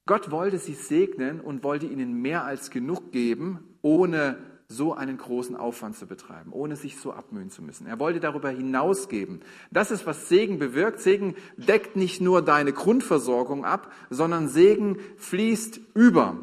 Gott 0.06 0.32
wollte 0.32 0.58
sie 0.58 0.74
segnen 0.74 1.42
und 1.42 1.64
wollte 1.64 1.86
ihnen 1.86 2.22
mehr 2.22 2.46
als 2.46 2.70
genug 2.70 3.12
geben, 3.12 3.78
ohne 3.82 4.57
so 4.70 4.94
einen 4.94 5.18
großen 5.18 5.56
Aufwand 5.56 5.96
zu 5.96 6.08
betreiben, 6.08 6.52
ohne 6.52 6.76
sich 6.76 6.98
so 6.98 7.14
abmühen 7.14 7.50
zu 7.50 7.62
müssen. 7.62 7.88
Er 7.88 8.00
wollte 8.00 8.20
darüber 8.20 8.50
hinausgeben. 8.50 9.40
Das 9.72 9.92
ist, 9.92 10.06
was 10.06 10.28
Segen 10.28 10.60
bewirkt. 10.60 11.00
Segen 11.00 11.36
deckt 11.56 11.96
nicht 11.96 12.20
nur 12.20 12.42
deine 12.42 12.74
Grundversorgung 12.74 13.64
ab, 13.64 13.94
sondern 14.10 14.50
Segen 14.50 14.98
fließt 15.18 15.80
über. 15.94 16.38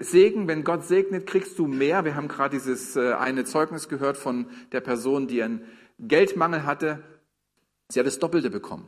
Segen, 0.00 0.46
wenn 0.46 0.64
Gott 0.64 0.84
segnet, 0.84 1.26
kriegst 1.26 1.58
du 1.58 1.66
mehr. 1.66 2.04
Wir 2.04 2.16
haben 2.16 2.28
gerade 2.28 2.56
dieses 2.56 2.96
äh, 2.96 3.12
eine 3.14 3.44
Zeugnis 3.44 3.88
gehört 3.88 4.16
von 4.16 4.46
der 4.72 4.80
Person, 4.80 5.26
die 5.26 5.42
einen 5.42 5.62
Geldmangel 5.98 6.64
hatte. 6.64 7.02
Sie 7.88 7.98
hat 7.98 8.06
das 8.06 8.18
Doppelte 8.18 8.50
bekommen. 8.50 8.86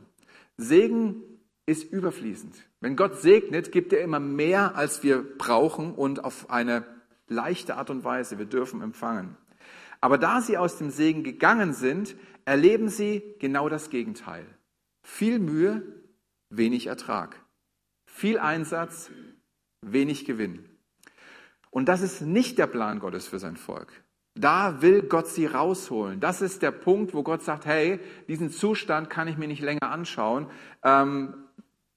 Segen 0.57 1.23
ist 1.65 1.85
überfließend. 1.85 2.55
Wenn 2.81 2.97
Gott 2.97 3.21
segnet, 3.21 3.73
gibt 3.73 3.93
er 3.93 4.01
immer 4.03 4.21
mehr, 4.21 4.75
als 4.77 5.03
wir 5.03 5.23
brauchen 5.23 5.95
und 5.95 6.25
auf 6.25 6.51
eine 6.51 6.85
leichte 7.31 7.77
Art 7.77 7.89
und 7.89 8.05
Weise. 8.05 8.39
Wir 8.39 8.45
dürfen 8.45 8.83
empfangen. 8.83 9.37
Aber 10.03 10.19
da 10.19 10.41
sie 10.41 10.59
aus 10.59 10.77
dem 10.77 10.91
Segen 10.91 11.25
gegangen 11.25 11.73
sind, 11.73 12.17
erleben 12.45 12.89
sie 12.89 13.23
genau 13.39 13.69
das 13.69 13.91
Gegenteil. 13.91 14.47
Viel 15.03 15.39
Mühe, 15.39 15.83
wenig 16.51 16.87
Ertrag. 16.87 17.41
Viel 18.07 18.39
Einsatz, 18.39 19.11
wenig 19.83 20.25
Gewinn. 20.25 20.69
Und 21.71 21.89
das 21.89 22.03
ist 22.03 22.21
nicht 22.21 22.59
der 22.59 22.67
Plan 22.67 22.99
Gottes 22.99 23.29
für 23.29 23.39
sein 23.39 23.57
Volk. 23.57 23.93
Da 24.35 24.81
will 24.81 25.03
Gott 25.03 25.29
sie 25.29 25.47
rausholen. 25.47 26.21
Das 26.21 26.41
ist 26.41 26.63
der 26.63 26.71
Punkt, 26.71 27.15
wo 27.15 27.23
Gott 27.23 27.43
sagt, 27.43 27.67
hey, 27.67 28.01
diesen 28.29 28.51
Zustand 28.51 29.11
kann 29.11 29.29
ich 29.29 29.37
mir 29.37 29.49
nicht 29.49 29.63
länger 29.63 29.91
anschauen. 29.91 30.47
Ähm, 30.83 31.35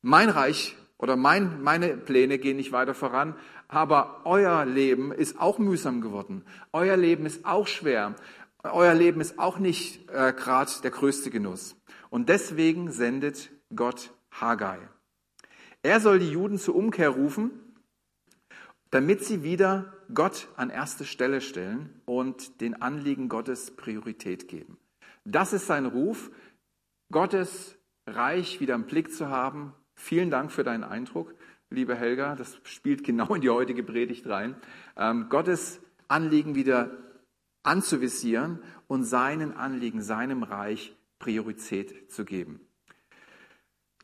mein 0.02 0.30
Reich 0.30 0.76
oder 0.98 1.16
mein, 1.16 1.62
meine 1.62 1.98
Pläne 1.98 2.40
gehen 2.40 2.58
nicht 2.58 2.72
weiter 2.72 2.94
voran, 2.94 3.36
aber 3.74 4.22
euer 4.26 4.66
Leben 4.66 5.12
ist 5.12 5.40
auch 5.40 5.58
mühsam 5.58 6.02
geworden. 6.02 6.44
Euer 6.72 6.96
Leben 6.96 7.26
ist 7.26 7.46
auch 7.46 7.68
schwer. 7.68 8.16
Euer 8.64 8.94
Leben 8.94 9.20
ist 9.20 9.40
auch 9.40 9.58
nicht 9.58 10.10
äh, 10.10 10.32
gerade 10.34 10.72
der 10.84 10.92
größte 10.92 11.32
Genuss. 11.32 11.76
Und 12.10 12.30
deswegen 12.30 12.92
sendet 12.92 13.50
Gott 13.76 14.12
Haggai. 14.32 14.80
Er 15.82 16.00
soll 16.00 16.20
die 16.20 16.32
Juden 16.32 16.58
zur 16.58 16.76
Umkehr 16.76 17.10
rufen, 17.10 17.52
damit 18.92 19.26
sie 19.26 19.44
wieder 19.44 19.94
Gott 20.14 20.48
an 20.56 20.70
erste 20.70 21.04
Stelle 21.04 21.42
stellen 21.42 22.02
und 22.06 22.62
den 22.62 22.82
Anliegen 22.82 23.28
Gottes 23.28 23.76
Priorität 23.76 24.48
geben. 24.48 24.78
Das 25.26 25.52
ist 25.52 25.68
sein 25.68 25.86
Ruf, 25.86 26.32
Gottes 27.12 27.76
Reich 28.06 28.60
wieder 28.60 28.76
im 28.76 28.86
Blick 28.86 29.14
zu 29.14 29.30
haben, 29.30 29.74
Vielen 29.96 30.30
Dank 30.30 30.52
für 30.52 30.64
deinen 30.64 30.84
Eindruck, 30.84 31.36
liebe 31.74 31.96
Helga. 31.96 32.36
Das 32.36 32.58
spielt 32.64 33.04
genau 33.04 33.34
in 33.34 33.42
die 33.42 33.50
heutige 33.50 33.84
Predigt 33.84 34.28
rein. 34.28 34.56
Ähm, 34.96 35.28
Gottes 35.30 35.82
Anliegen 36.08 36.56
wieder 36.56 36.92
anzuvisieren 37.64 38.60
und 38.88 39.04
seinen 39.04 39.54
Anliegen, 39.54 40.02
seinem 40.02 40.44
Reich 40.44 40.96
Priorität 41.20 42.12
zu 42.12 42.26
geben. 42.26 42.60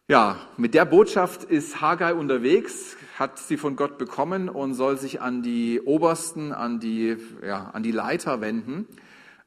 Ja, 0.07 0.39
mit 0.57 0.73
der 0.73 0.85
Botschaft 0.85 1.43
ist 1.43 1.81
Haggai 1.81 2.15
unterwegs, 2.15 2.97
hat 3.19 3.37
sie 3.37 3.57
von 3.57 3.75
Gott 3.75 3.99
bekommen 3.99 4.49
und 4.49 4.73
soll 4.73 4.97
sich 4.97 5.21
an 5.21 5.43
die 5.43 5.81
Obersten, 5.81 6.51
an 6.51 6.79
die, 6.79 7.17
ja, 7.45 7.69
an 7.69 7.83
die 7.83 7.91
Leiter 7.91 8.41
wenden 8.41 8.87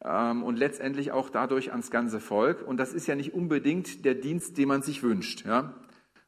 ähm, 0.05 0.45
und 0.45 0.57
letztendlich 0.57 1.11
auch 1.11 1.31
dadurch 1.31 1.73
ans 1.73 1.91
ganze 1.91 2.21
Volk. 2.21 2.63
Und 2.65 2.77
das 2.77 2.93
ist 2.93 3.09
ja 3.09 3.17
nicht 3.17 3.35
unbedingt 3.35 4.05
der 4.05 4.15
Dienst, 4.15 4.57
den 4.57 4.69
man 4.69 4.83
sich 4.83 5.03
wünscht. 5.03 5.45
Ja? 5.45 5.75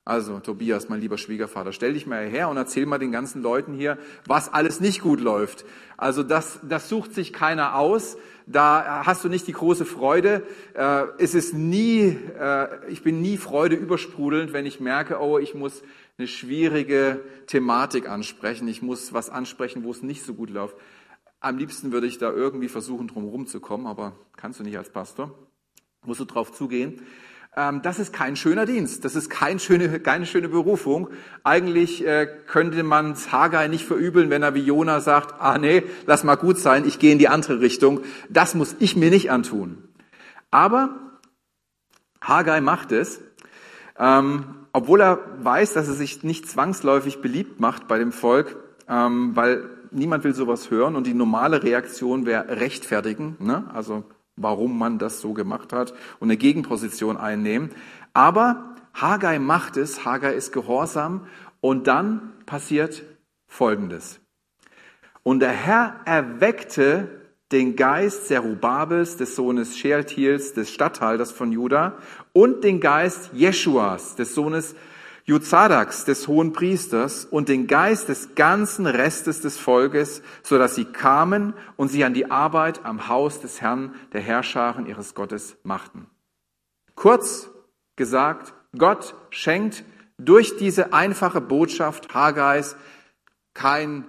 Also, 0.07 0.39
Tobias, 0.39 0.91
mein 0.91 1.01
lieber 1.01 1.17
Schwiegervater, 1.17 1.73
stell 1.73 1.95
dich 1.95 2.07
mal 2.07 2.27
her 2.27 2.51
und 2.51 2.59
erzähl 2.59 2.85
mal 2.85 2.99
den 2.99 3.11
ganzen 3.11 3.41
Leuten 3.43 3.73
hier, 3.73 3.97
was 4.27 4.53
alles 4.53 4.79
nicht 4.81 5.01
gut 5.01 5.19
läuft. 5.19 5.65
Also, 5.97 6.23
das, 6.23 6.61
das 6.63 6.91
sucht 6.91 7.15
sich 7.15 7.33
keiner 7.33 7.77
aus. 7.77 8.19
Da 8.47 9.07
hast 9.07 9.25
du 9.25 9.31
nicht 9.31 9.47
die 9.47 9.53
große 9.53 9.87
Freude. 9.87 10.43
Äh, 10.75 11.05
es 11.17 11.35
ist 11.35 11.55
nie, 11.55 12.19
äh, 12.39 12.91
ich 12.91 13.03
bin 13.03 13.23
nie 13.23 13.39
Freude 13.39 13.77
übersprudelnd, 13.77 14.53
wenn 14.53 14.67
ich 14.67 14.79
merke, 14.79 15.19
oh, 15.21 15.39
ich 15.39 15.55
muss 15.55 15.83
eine 16.19 16.29
schwierige 16.29 17.23
Thematik 17.47 18.07
ansprechen. 18.07 18.69
Ich 18.69 18.83
muss 18.83 19.15
was 19.15 19.31
ansprechen, 19.31 19.85
wo 19.85 19.91
es 19.91 20.03
nicht 20.03 20.23
so 20.23 20.35
gut 20.35 20.51
läuft. 20.51 20.77
Am 21.41 21.57
liebsten 21.57 21.93
würde 21.93 22.07
ich 22.07 22.19
da 22.19 22.31
irgendwie 22.31 22.69
versuchen, 22.69 23.09
drum 23.09 23.25
rumzukommen, 23.25 23.87
aber 23.87 24.13
kannst 24.37 24.61
du 24.61 24.65
nicht 24.65 24.77
als 24.77 24.91
Pastor. 24.91 25.33
Musst 26.05 26.21
du 26.21 26.27
drauf 26.27 26.53
zugehen. 26.53 27.01
Ähm, 27.57 27.83
das 27.83 27.99
ist 27.99 28.13
kein 28.13 28.37
schöner 28.37 28.67
Dienst, 28.67 29.05
das 29.05 29.15
ist 29.15 29.31
kein 29.31 29.59
schöne, 29.59 30.01
keine 30.01 30.27
schöne 30.27 30.49
Berufung. 30.49 31.09
Eigentlich 31.45 32.05
äh, 32.05 32.27
könnte 32.47 32.83
man 32.83 33.15
Haggai 33.15 33.69
nicht 33.69 33.85
verübeln, 33.85 34.31
wenn 34.31 34.43
er 34.43 34.55
wie 34.55 34.63
Jona 34.63 35.01
sagt, 35.01 35.41
ah 35.41 35.59
nee, 35.59 35.85
lass 36.07 36.25
mal 36.25 36.35
gut 36.35 36.59
sein, 36.59 36.85
ich 36.87 36.99
gehe 36.99 37.13
in 37.13 37.19
die 37.19 37.29
andere 37.29 37.61
Richtung. 37.61 38.01
Das 38.29 38.55
muss 38.55 38.75
ich 38.81 38.97
mir 38.97 39.11
nicht 39.11 39.31
antun. 39.31 39.79
Aber 40.51 40.97
Haggai 42.21 42.61
macht 42.61 42.91
es, 42.91 43.21
ähm, 43.99 44.45
obwohl 44.73 45.01
er 45.01 45.21
weiß, 45.39 45.75
dass 45.75 45.87
er 45.87 45.95
sich 45.95 46.25
nicht 46.25 46.49
zwangsläufig 46.49 47.21
beliebt 47.21 47.61
macht 47.61 47.87
bei 47.87 47.99
dem 47.99 48.11
Volk, 48.11 48.57
ähm, 48.89 49.37
weil 49.37 49.71
niemand 49.93 50.25
will 50.25 50.35
sowas 50.35 50.71
hören 50.73 50.97
und 50.97 51.07
die 51.07 51.15
normale 51.15 51.63
Reaktion 51.63 52.27
wäre 52.27 52.61
rechtfertigen. 52.61 53.37
Ne? 53.39 53.71
Also 53.73 54.03
warum 54.37 54.79
man 54.79 54.99
das 54.99 55.21
so 55.21 55.33
gemacht 55.33 55.73
hat 55.73 55.93
und 56.21 56.29
eine 56.29 56.37
Gegenposition 56.37 57.17
einnehmen. 57.17 57.71
Aber 58.13 58.75
Haggai 58.95 59.39
macht 59.39 59.77
es, 59.77 60.05
Haggai 60.05 60.35
ist 60.35 60.53
gehorsam 60.53 61.27
und 61.61 61.87
dann 61.87 62.33
passiert 62.47 63.03
Folgendes. 63.47 64.21
Und 65.23 65.41
der 65.41 65.53
Herr 65.53 66.01
erweckte 66.05 67.23
den 67.53 67.77
Geist 67.77 68.27
Zerubabels, 68.27 69.17
des 69.17 69.37
Sohnes 69.37 69.79
Shealtiels, 69.79 70.55
des 70.55 70.71
Statthalters 70.71 71.31
von 71.31 71.53
Juda, 71.53 71.99
und 72.33 72.65
den 72.65 72.81
Geist 72.81 73.31
Jeschuas, 73.33 74.17
des 74.17 74.35
Sohnes 74.35 74.75
Juzadaks, 75.27 76.05
des 76.05 76.29
hohen 76.29 76.53
Priesters, 76.53 77.25
und 77.25 77.49
den 77.49 77.67
Geist 77.67 78.09
des 78.09 78.35
ganzen 78.35 78.87
Restes 78.87 79.41
des 79.41 79.59
Volkes, 79.59 80.23
so 80.43 80.59
dass 80.59 80.75
sie 80.75 80.85
kamen 80.85 81.55
und 81.77 81.89
sich 81.89 82.05
an 82.05 82.13
die 82.13 82.31
Arbeit 82.31 82.85
am 82.85 83.09
Haus 83.09 83.41
des 83.41 83.63
Herrn, 83.63 83.95
der 84.13 84.21
Herrscharen 84.21 84.87
ihres 84.87 85.15
Gottes, 85.15 85.57
machten. 85.63 86.07
Kurz 86.95 87.49
gesagt, 87.97 88.53
Gott 88.77 89.15
schenkt 89.31 89.85
durch 90.19 90.57
diese 90.59 90.93
einfache 90.93 91.41
Botschaft 91.41 92.15
Hagais 92.15 92.77
kein 93.55 94.05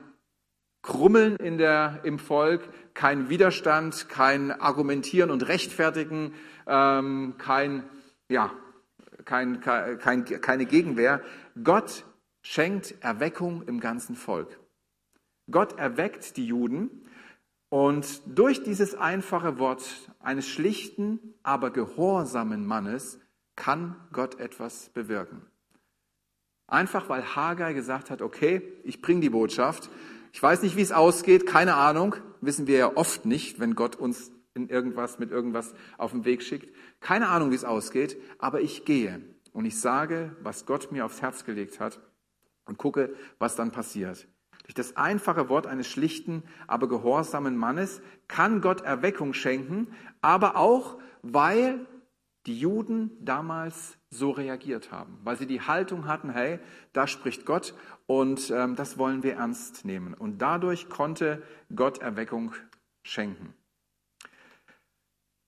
Krummeln 0.82 1.36
in 1.38 1.58
der, 1.58 2.01
im 2.04 2.19
Volk, 2.19 2.62
kein 2.93 3.30
Widerstand, 3.30 4.10
kein 4.10 4.51
Argumentieren 4.51 5.32
und 5.32 5.47
Rechtfertigen, 5.47 6.34
ähm, 6.67 7.36
kein, 7.38 7.84
ja, 8.30 8.51
kein, 9.25 9.59
kein, 9.59 10.25
keine 10.25 10.65
Gegenwehr. 10.65 11.21
Gott 11.63 12.05
schenkt 12.41 12.95
Erweckung 13.01 13.63
im 13.63 13.79
ganzen 13.79 14.15
Volk. 14.15 14.59
Gott 15.49 15.77
erweckt 15.77 16.38
die 16.38 16.45
Juden 16.45 17.05
und 17.69 18.21
durch 18.25 18.63
dieses 18.63 18.95
einfache 18.95 19.59
Wort 19.59 20.11
eines 20.19 20.47
schlichten, 20.47 21.19
aber 21.43 21.71
gehorsamen 21.71 22.65
Mannes 22.65 23.19
kann 23.55 23.95
Gott 24.11 24.39
etwas 24.39 24.89
bewirken. 24.89 25.45
Einfach 26.67 27.09
weil 27.09 27.35
Haggai 27.35 27.73
gesagt 27.73 28.09
hat, 28.09 28.21
okay, 28.21 28.61
ich 28.83 29.01
bringe 29.01 29.21
die 29.21 29.29
Botschaft. 29.29 29.89
Ich 30.33 30.41
weiß 30.41 30.63
nicht, 30.63 30.75
wie 30.75 30.81
es 30.81 30.91
ausgeht, 30.91 31.45
keine 31.45 31.75
Ahnung, 31.75 32.15
wissen 32.41 32.67
wir 32.67 32.77
ja 32.77 32.95
oft 32.95 33.25
nicht, 33.25 33.59
wenn 33.59 33.75
Gott 33.75 33.95
uns 33.95 34.31
in 34.55 34.69
irgendwas 34.69 35.19
mit 35.19 35.31
irgendwas 35.31 35.75
auf 35.97 36.11
den 36.11 36.25
Weg 36.25 36.41
schickt. 36.41 36.73
Keine 37.01 37.27
Ahnung, 37.27 37.51
wie 37.51 37.55
es 37.55 37.65
ausgeht, 37.65 38.17
aber 38.39 38.61
ich 38.61 38.85
gehe 38.85 39.21
und 39.51 39.65
ich 39.65 39.79
sage, 39.79 40.35
was 40.41 40.65
Gott 40.65 40.91
mir 40.91 41.05
aufs 41.05 41.21
Herz 41.21 41.45
gelegt 41.45 41.79
hat 41.79 41.99
und 42.65 42.77
gucke, 42.77 43.13
was 43.37 43.55
dann 43.55 43.71
passiert. 43.71 44.27
Durch 44.63 44.73
das 44.73 44.95
einfache 44.95 45.49
Wort 45.49 45.67
eines 45.67 45.87
schlichten, 45.87 46.43
aber 46.65 46.87
gehorsamen 46.87 47.55
Mannes 47.55 48.01
kann 48.27 48.61
Gott 48.61 48.81
Erweckung 48.81 49.33
schenken, 49.33 49.89
aber 50.21 50.55
auch, 50.55 50.97
weil 51.21 51.85
die 52.47 52.59
Juden 52.59 53.11
damals 53.23 53.97
so 54.09 54.31
reagiert 54.31 54.91
haben, 54.91 55.19
weil 55.23 55.35
sie 55.35 55.47
die 55.47 55.61
Haltung 55.61 56.07
hatten, 56.07 56.29
hey, 56.29 56.59
da 56.93 57.07
spricht 57.07 57.45
Gott 57.45 57.75
und 58.07 58.51
ähm, 58.51 58.75
das 58.75 58.97
wollen 58.97 59.23
wir 59.23 59.35
ernst 59.35 59.83
nehmen. 59.83 60.13
Und 60.13 60.41
dadurch 60.41 60.89
konnte 60.89 61.43
Gott 61.75 61.99
Erweckung 61.99 62.53
schenken. 63.03 63.53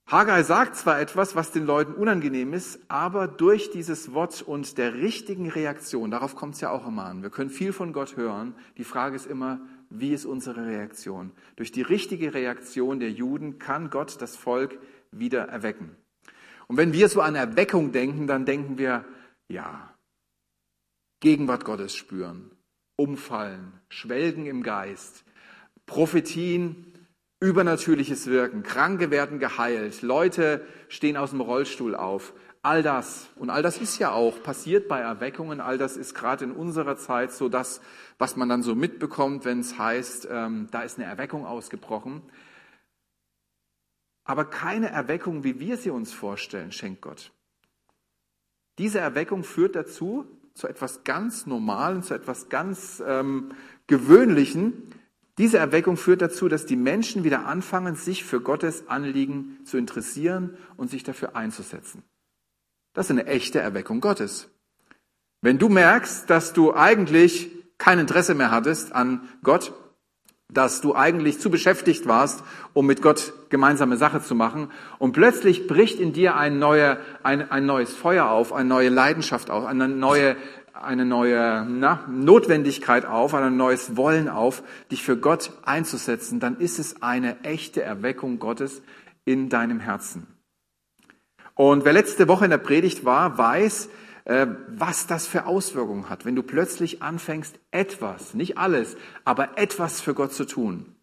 Haggai 0.10 0.44
sagt 0.44 0.78
zwar 0.78 1.02
etwas, 1.02 1.36
was 1.36 1.52
den 1.52 1.66
Leuten 1.66 1.94
unangenehm 1.94 2.54
ist, 2.54 2.80
aber 2.88 3.28
durch 3.28 3.72
dieses 3.72 4.14
Wort 4.14 4.42
und 4.42 4.78
der 4.78 4.94
richtigen 4.94 5.50
Reaktion, 5.50 6.12
darauf 6.12 6.34
kommt 6.34 6.56
es 6.56 6.62
ja 6.62 6.70
auch 6.70 6.88
immer 6.88 7.04
an. 7.04 7.24
Wir 7.24 7.30
können 7.30 7.50
viel 7.50 7.74
von 7.74 7.92
Gott 7.92 8.16
hören. 8.16 8.56
Die 8.78 8.86
Frage 8.86 9.18
ist 9.18 9.26
immer, 9.26 9.60
wie 9.90 10.14
ist 10.14 10.26
unsere 10.26 10.66
Reaktion? 10.66 11.34
Durch 11.58 11.74
die 11.74 11.82
richtige 11.82 12.34
Reaktion 12.34 13.02
der 13.02 13.12
Juden 13.12 13.60
kann 13.60 13.90
Gott 13.90 14.22
das 14.22 14.38
Volk 14.38 14.80
wieder 15.12 15.50
erwecken. 15.50 15.98
Und 16.68 16.78
wenn 16.78 16.94
wir 16.94 17.10
so 17.10 17.20
an 17.20 17.36
Erweckung 17.36 17.92
denken, 17.92 18.28
dann 18.28 18.46
denken 18.46 18.78
wir, 18.78 19.04
ja, 19.50 19.94
Gegenwart 21.20 21.66
Gottes 21.66 21.94
spüren, 21.94 22.52
umfallen, 22.96 23.74
schwelgen 23.90 24.46
im 24.46 24.64
Geist, 24.64 25.26
Prophetien, 25.86 26.94
übernatürliches 27.40 28.28
Wirken, 28.28 28.64
Kranke 28.64 29.12
werden 29.12 29.40
geheilt, 29.40 30.02
Leute 30.02 30.66
stehen 30.90 31.18
aus 31.18 31.32
dem 31.32 31.42
Rollstuhl 31.42 31.96
auf. 31.96 32.34
All 32.64 32.84
das, 32.84 33.30
und 33.36 33.50
all 33.50 33.62
das 33.62 33.78
ist 33.78 34.00
ja 34.00 34.12
auch 34.12 34.42
passiert 34.44 34.88
bei 34.88 35.00
Erweckungen, 35.00 35.62
all 35.62 35.78
das 35.78 35.96
ist 35.96 36.16
gerade 36.16 36.46
in 36.46 36.52
unserer 36.52 36.98
Zeit 36.98 37.32
so 37.32 37.48
das, 37.48 37.82
was 38.18 38.36
man 38.36 38.50
dann 38.50 38.64
so 38.64 38.76
mitbekommt, 38.76 39.46
wenn 39.46 39.60
es 39.60 39.78
heißt, 39.78 40.28
ähm, 40.30 40.68
da 40.72 40.82
ist 40.82 40.98
eine 40.98 41.08
Erweckung 41.08 41.46
ausgebrochen. 41.46 42.24
Aber 44.26 44.44
keine 44.44 44.90
Erweckung, 44.90 45.44
wie 45.44 45.60
wir 45.60 45.78
sie 45.78 45.92
uns 45.92 46.12
vorstellen, 46.12 46.72
schenkt 46.72 47.02
Gott. 47.02 47.32
Diese 48.78 49.00
Erweckung 49.00 49.44
führt 49.44 49.76
dazu, 49.76 50.26
zu 50.54 50.68
etwas 50.68 51.04
ganz 51.04 51.46
Normalen, 51.46 52.04
zu 52.04 52.14
etwas 52.14 52.50
ganz 52.50 53.02
ähm, 53.06 53.54
Gewöhnlichen. 53.86 54.92
Diese 55.38 55.60
Erweckung 55.60 55.98
führt 55.98 56.22
dazu, 56.22 56.48
dass 56.48 56.66
die 56.66 56.76
Menschen 56.76 57.24
wieder 57.24 57.46
anfangen, 57.46 57.96
sich 57.96 58.24
für 58.24 58.42
Gottes 58.42 58.88
Anliegen 58.88 59.60
zu 59.66 59.78
interessieren 59.78 60.58
und 60.78 60.90
sich 60.90 61.04
dafür 61.04 61.36
einzusetzen. 61.36 62.04
Das 62.94 63.08
ist 63.08 63.12
eine 63.12 63.28
echte 63.28 63.60
Erweckung 63.60 64.02
Gottes. 64.02 64.50
Wenn 65.42 65.60
du 65.60 65.70
merkst, 65.70 66.30
dass 66.30 66.54
du 66.54 66.74
eigentlich 66.74 67.52
kein 67.78 68.00
Interesse 68.00 68.34
mehr 68.34 68.50
hattest 68.50 68.94
an 68.94 69.30
Gott, 69.44 69.74
dass 70.52 70.80
du 70.80 70.96
eigentlich 70.96 71.40
zu 71.40 71.50
beschäftigt 71.50 72.08
warst, 72.08 72.42
um 72.74 72.86
mit 72.86 73.02
Gott 73.02 73.34
gemeinsame 73.50 73.98
Sache 73.98 74.22
zu 74.22 74.34
machen. 74.34 74.72
Und 74.98 75.12
plötzlich 75.12 75.68
bricht 75.68 76.00
in 76.00 76.14
dir 76.14 76.38
ein, 76.38 76.58
neuer, 76.58 77.00
ein, 77.22 77.52
ein 77.52 77.66
neues 77.66 77.94
Feuer 77.94 78.30
auf, 78.30 78.54
eine 78.54 78.70
neue 78.70 78.90
Leidenschaft 78.90 79.50
auf, 79.50 79.66
eine 79.66 79.90
neue, 79.90 80.38
eine 80.82 81.06
neue 81.06 81.66
na, 81.68 82.06
Notwendigkeit 82.10 83.06
auf, 83.06 83.34
ein 83.34 83.58
neues 83.58 83.96
Wollen 83.96 84.30
auf, 84.30 84.64
dich 84.92 85.04
für 85.04 85.18
Gott 85.18 85.52
einzusetzen. 85.64 86.40
Dann 86.40 86.58
ist 86.58 86.80
es 86.80 87.02
eine 87.02 87.44
echte 87.44 87.82
Erweckung 87.82 88.40
Gottes 88.40 88.82
in 89.26 89.50
deinem 89.50 89.80
Herzen. 89.80 90.28
Und 91.56 91.86
wer 91.86 91.94
letzte 91.94 92.28
Woche 92.28 92.46
in 92.46 92.52
der 92.52 92.60
Predigt 92.60 93.04
war, 93.04 93.38
weiß, 93.38 93.90
äh, 94.26 94.48
was 94.68 95.08
das 95.08 95.26
für 95.26 95.46
Auswirkungen 95.46 96.10
hat, 96.10 96.26
wenn 96.26 96.36
du 96.36 96.44
plötzlich 96.44 97.02
anfängst, 97.02 97.60
etwas, 97.72 98.34
nicht 98.34 98.58
alles, 98.58 98.96
aber 99.26 99.58
etwas 99.58 100.02
für 100.02 100.14
Gott 100.14 100.34
zu 100.34 100.46
tun. 100.46 100.96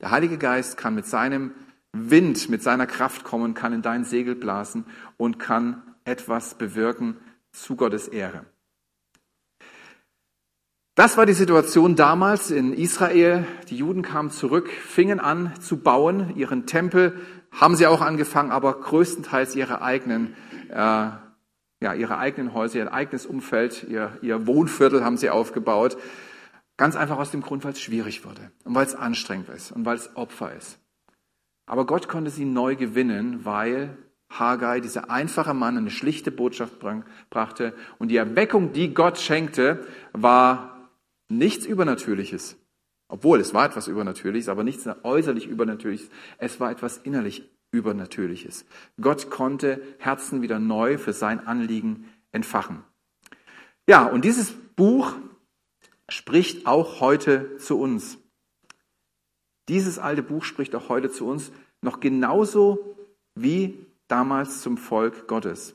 Der 0.00 0.10
Heilige 0.10 0.38
Geist 0.38 0.76
kann 0.76 0.94
mit 0.94 1.06
seinem 1.06 1.52
Wind, 1.92 2.48
mit 2.50 2.62
seiner 2.62 2.86
Kraft 2.86 3.24
kommen, 3.24 3.54
kann 3.54 3.72
in 3.72 3.82
dein 3.82 4.04
Segel 4.04 4.34
blasen 4.34 4.84
und 5.16 5.38
kann 5.38 5.82
etwas 6.04 6.56
bewirken 6.56 7.16
zu 7.52 7.76
Gottes 7.76 8.08
Ehre. 8.08 8.44
Das 10.94 11.16
war 11.16 11.26
die 11.26 11.32
Situation 11.32 11.96
damals 11.96 12.50
in 12.50 12.72
Israel. 12.72 13.46
Die 13.68 13.76
Juden 13.76 14.02
kamen 14.02 14.30
zurück, 14.30 14.70
fingen 14.70 15.18
an 15.18 15.52
zu 15.60 15.78
bauen, 15.78 16.36
ihren 16.36 16.66
Tempel 16.66 17.20
haben 17.50 17.76
sie 17.76 17.86
auch 17.86 18.00
angefangen, 18.00 18.50
aber 18.50 18.80
größtenteils 18.80 19.54
ihre 19.54 19.82
eigenen 19.82 20.34
äh, 20.70 21.10
ja, 21.84 21.92
ihre 21.92 22.16
eigenen 22.16 22.54
Häuser, 22.54 22.78
ihr 22.78 22.92
eigenes 22.94 23.26
Umfeld, 23.26 23.84
ihr, 23.84 24.16
ihr 24.22 24.46
Wohnviertel 24.46 25.04
haben 25.04 25.18
sie 25.18 25.28
aufgebaut. 25.28 25.98
Ganz 26.78 26.96
einfach 26.96 27.18
aus 27.18 27.30
dem 27.30 27.42
Grund, 27.42 27.62
weil 27.62 27.72
es 27.72 27.80
schwierig 27.80 28.24
wurde 28.24 28.50
und 28.64 28.74
weil 28.74 28.86
es 28.86 28.94
anstrengend 28.94 29.50
ist 29.50 29.70
und 29.70 29.84
weil 29.84 29.96
es 29.96 30.16
Opfer 30.16 30.54
ist. 30.54 30.78
Aber 31.66 31.84
Gott 31.84 32.08
konnte 32.08 32.30
sie 32.30 32.46
neu 32.46 32.74
gewinnen, 32.74 33.44
weil 33.44 33.98
Haggai, 34.30 34.80
dieser 34.80 35.10
einfache 35.10 35.52
Mann, 35.52 35.76
eine 35.76 35.90
schlichte 35.90 36.30
Botschaft 36.30 36.82
brachte. 37.28 37.74
Und 37.98 38.08
die 38.08 38.16
Erweckung, 38.16 38.72
die 38.72 38.94
Gott 38.94 39.18
schenkte, 39.18 39.86
war 40.12 40.73
nichts 41.28 41.66
Übernatürliches. 41.66 42.56
Obwohl, 43.08 43.40
es 43.40 43.54
war 43.54 43.66
etwas 43.66 43.88
Übernatürliches, 43.88 44.48
aber 44.48 44.64
nichts 44.64 44.88
äußerlich 45.02 45.46
Übernatürliches. 45.46 46.08
Es 46.38 46.58
war 46.60 46.70
etwas 46.70 46.98
innerlich 46.98 47.48
Übernatürliches. 47.70 48.64
Gott 49.00 49.30
konnte 49.30 49.82
Herzen 49.98 50.42
wieder 50.42 50.58
neu 50.58 50.96
für 50.96 51.12
sein 51.12 51.46
Anliegen 51.46 52.08
entfachen. 52.32 52.82
Ja, 53.88 54.06
und 54.06 54.24
dieses 54.24 54.52
Buch 54.76 55.14
spricht 56.08 56.66
auch 56.66 57.00
heute 57.00 57.56
zu 57.58 57.78
uns. 57.78 58.18
Dieses 59.68 59.98
alte 59.98 60.22
Buch 60.22 60.44
spricht 60.44 60.74
auch 60.74 60.88
heute 60.88 61.10
zu 61.10 61.26
uns 61.26 61.52
noch 61.82 62.00
genauso 62.00 62.96
wie 63.34 63.86
damals 64.08 64.60
zum 64.60 64.76
Volk 64.76 65.26
Gottes. 65.26 65.74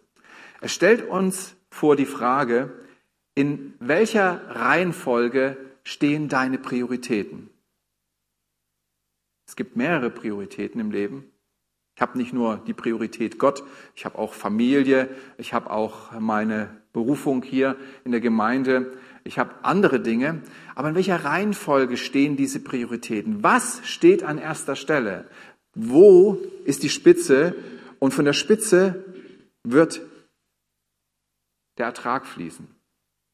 Es 0.62 0.74
stellt 0.74 1.08
uns 1.08 1.56
vor 1.70 1.96
die 1.96 2.06
Frage, 2.06 2.74
in 3.40 3.74
welcher 3.80 4.42
Reihenfolge 4.50 5.56
stehen 5.86 6.28
deine 6.28 6.58
Prioritäten? 6.58 7.50
Es 9.48 9.56
gibt 9.56 9.78
mehrere 9.78 10.10
Prioritäten 10.10 10.82
im 10.82 10.92
Leben. 10.92 11.24
Ich 11.96 12.02
habe 12.02 12.18
nicht 12.18 12.34
nur 12.34 12.58
die 12.68 12.74
Priorität 12.74 13.40
Gott, 13.40 13.64
ich 13.96 14.04
habe 14.04 14.18
auch 14.18 14.34
Familie, 14.34 15.08
ich 15.38 15.54
habe 15.54 15.72
auch 15.72 16.12
meine 16.20 16.82
Berufung 16.92 17.42
hier 17.42 17.78
in 18.04 18.12
der 18.12 18.20
Gemeinde, 18.20 18.92
ich 19.24 19.40
habe 19.40 19.56
andere 19.64 20.02
Dinge. 20.02 20.42
Aber 20.76 20.90
in 20.90 20.96
welcher 20.96 21.24
Reihenfolge 21.24 21.96
stehen 21.96 22.36
diese 22.36 22.60
Prioritäten? 22.60 23.42
Was 23.42 23.80
steht 23.88 24.22
an 24.22 24.38
erster 24.38 24.76
Stelle? 24.76 25.30
Wo 25.76 26.38
ist 26.66 26.84
die 26.84 26.90
Spitze? 26.90 27.56
Und 28.00 28.14
von 28.14 28.26
der 28.26 28.34
Spitze 28.34 29.06
wird 29.64 30.02
der 31.78 31.86
Ertrag 31.86 32.28
fließen. 32.28 32.79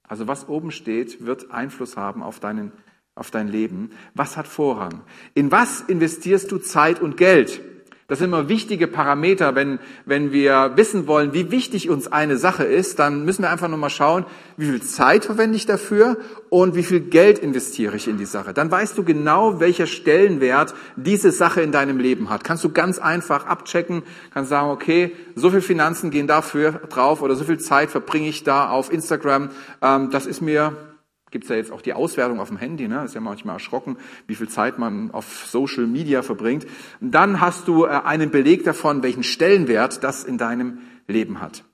Also 0.07 0.27
was 0.27 0.47
oben 0.47 0.71
steht, 0.71 1.25
wird 1.25 1.51
Einfluss 1.51 1.97
haben 1.97 2.23
auf, 2.23 2.39
deinen, 2.39 2.71
auf 3.15 3.31
dein 3.31 3.47
Leben. 3.47 3.91
Was 4.13 4.37
hat 4.37 4.47
Vorrang? 4.47 5.01
In 5.33 5.51
was 5.51 5.81
investierst 5.81 6.51
du 6.51 6.57
Zeit 6.57 7.01
und 7.01 7.17
Geld? 7.17 7.61
Das 8.07 8.19
sind 8.19 8.27
immer 8.27 8.49
wichtige 8.49 8.85
Parameter, 8.85 9.55
wenn, 9.55 9.79
wenn 10.05 10.31
wir 10.31 10.73
wissen 10.75 11.07
wollen, 11.07 11.33
wie 11.33 11.49
wichtig 11.49 11.89
uns 11.89 12.05
eine 12.05 12.37
Sache 12.37 12.63
ist, 12.63 12.99
dann 12.99 13.25
müssen 13.25 13.41
wir 13.41 13.49
einfach 13.49 13.67
nur 13.67 13.79
mal 13.79 13.89
schauen, 13.89 14.27
wie 14.57 14.67
viel 14.67 14.81
Zeit 14.83 15.25
verwende 15.25 15.55
ich 15.55 15.65
dafür 15.65 16.17
und 16.49 16.75
wie 16.75 16.83
viel 16.83 16.99
Geld 16.99 17.39
investiere 17.39 17.95
ich 17.95 18.07
in 18.07 18.19
die 18.19 18.25
Sache. 18.25 18.53
Dann 18.53 18.69
weißt 18.69 18.95
du 18.95 19.03
genau, 19.03 19.59
welcher 19.59 19.87
Stellenwert 19.87 20.75
diese 20.95 21.31
Sache 21.31 21.61
in 21.61 21.71
deinem 21.71 21.97
Leben 21.97 22.29
hat. 22.29 22.43
Kannst 22.43 22.63
du 22.63 22.69
ganz 22.69 22.99
einfach 22.99 23.47
abchecken, 23.47 24.03
kannst 24.31 24.51
sagen, 24.51 24.69
okay, 24.69 25.15
so 25.33 25.49
viel 25.49 25.61
Finanzen 25.61 26.11
gehen 26.11 26.27
dafür 26.27 26.73
drauf 26.89 27.23
oder 27.23 27.35
so 27.35 27.43
viel 27.43 27.57
Zeit 27.57 27.89
verbringe 27.89 28.29
ich 28.29 28.43
da 28.43 28.69
auf 28.69 28.93
Instagram. 28.93 29.49
Ähm, 29.81 30.11
das 30.11 30.27
ist 30.27 30.41
mir 30.41 30.94
gibt 31.35 31.43
es 31.43 31.49
ja 31.49 31.57
jetzt 31.57 31.73
auch 31.73 31.81
die 31.81 31.91
Auswertung 31.91 32.39
auf 32.39 32.47
dem 32.47 32.55
Handy, 32.55 32.87
ne? 32.87 33.03
ist 33.03 33.13
ja 33.13 33.19
manchmal 33.19 33.57
erschrocken, 33.57 33.97
wie 34.25 34.35
viel 34.35 34.47
Zeit 34.47 34.79
man 34.79 35.11
auf 35.11 35.47
Social 35.47 35.85
Media 35.85 36.21
verbringt. 36.21 36.65
Und 37.01 37.11
dann 37.11 37.41
hast 37.41 37.67
du 37.67 37.83
äh, 37.83 37.89
einen 37.89 38.31
Beleg 38.31 38.63
davon, 38.63 39.03
welchen 39.03 39.21
Stellenwert 39.21 40.01
das 40.01 40.23
in 40.23 40.37
deinem 40.37 40.77
Leben 41.09 41.41
hat. 41.41 41.65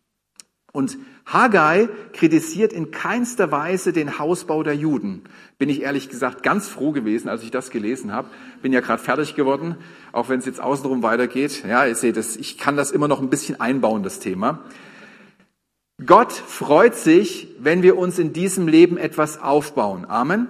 Und 0.74 0.98
Haggai 1.28 1.90
kritisiert 2.14 2.74
in 2.74 2.90
keinster 2.90 3.52
Weise 3.52 3.94
den 3.94 4.18
Hausbau 4.18 4.64
der 4.64 4.76
Juden. 4.76 5.26
Bin 5.60 5.70
ich 5.70 5.84
ehrlich 5.84 6.10
gesagt 6.10 6.42
ganz 6.42 6.68
froh 6.68 6.92
gewesen, 6.92 7.30
als 7.30 7.44
ich 7.44 7.52
das 7.52 7.70
gelesen 7.70 8.12
habe. 8.12 8.30
Bin 8.64 8.74
ja 8.74 8.80
gerade 8.80 9.04
fertig 9.04 9.36
geworden, 9.36 9.76
auch 10.12 10.28
wenn 10.28 10.40
es 10.40 10.48
jetzt 10.48 10.60
außenrum 10.60 11.04
weitergeht. 11.04 11.64
Ja, 11.70 11.86
ihr 11.86 11.94
seht 11.96 12.18
es, 12.18 12.36
ich 12.36 12.58
kann 12.58 12.78
das 12.78 12.90
immer 12.90 13.08
noch 13.08 13.22
ein 13.22 13.30
bisschen 13.30 13.62
einbauen, 13.62 14.02
das 14.02 14.18
Thema. 14.18 14.64
Gott 16.06 16.32
freut 16.32 16.96
sich, 16.96 17.48
wenn 17.60 17.84
wir 17.84 17.98
uns 17.98 18.18
in 18.18 18.34
diesem 18.34 18.68
Leben 18.68 18.98
etwas 18.98 19.40
aufbauen. 19.40 20.06
Amen. 20.06 20.48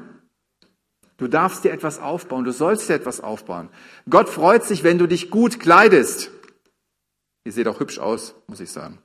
Du 1.18 1.28
darfst 1.28 1.64
dir 1.64 1.72
etwas 1.72 2.00
aufbauen, 2.00 2.46
du 2.46 2.52
sollst 2.52 2.90
dir 2.90 2.96
etwas 2.96 3.22
aufbauen. 3.22 3.70
Gott 4.10 4.28
freut 4.28 4.64
sich, 4.64 4.84
wenn 4.84 4.98
du 4.98 5.08
dich 5.08 5.30
gut 5.30 5.60
kleidest. 5.60 6.32
Ihr 7.44 7.52
seht 7.52 7.68
auch 7.68 7.80
hübsch 7.80 8.00
aus, 8.00 8.34
muss 8.48 8.60
ich 8.60 8.72
sagen. 8.72 8.98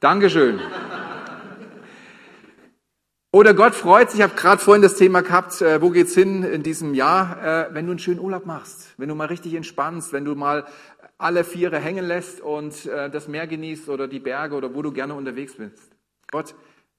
Dankeschön. 0.00 0.60
Oder 3.30 3.52
Gott 3.52 3.74
freut 3.74 4.10
sich, 4.10 4.20
ich 4.20 4.24
habe 4.24 4.34
gerade 4.34 4.60
vorhin 4.60 4.80
das 4.80 4.96
Thema 4.96 5.20
gehabt, 5.20 5.60
äh, 5.60 5.82
wo 5.82 5.90
geht's 5.90 6.14
hin 6.14 6.42
in 6.42 6.62
diesem 6.62 6.94
Jahr, 6.94 7.68
äh, 7.68 7.74
wenn 7.74 7.84
du 7.84 7.92
einen 7.92 7.98
schönen 7.98 8.20
Urlaub 8.20 8.46
machst, 8.46 8.94
wenn 8.96 9.10
du 9.10 9.14
mal 9.14 9.26
richtig 9.26 9.52
entspannst, 9.52 10.14
wenn 10.14 10.24
du 10.24 10.34
mal 10.34 10.64
alle 11.18 11.44
Viere 11.44 11.78
hängen 11.78 12.06
lässt 12.06 12.40
und 12.40 12.86
äh, 12.86 13.10
das 13.10 13.28
Meer 13.28 13.46
genießt 13.46 13.90
oder 13.90 14.08
die 14.08 14.18
Berge 14.18 14.54
oder 14.54 14.74
wo 14.74 14.80
du 14.80 14.92
gerne 14.92 15.14
unterwegs 15.14 15.56
bist. 15.56 15.94
Gott 16.30 16.54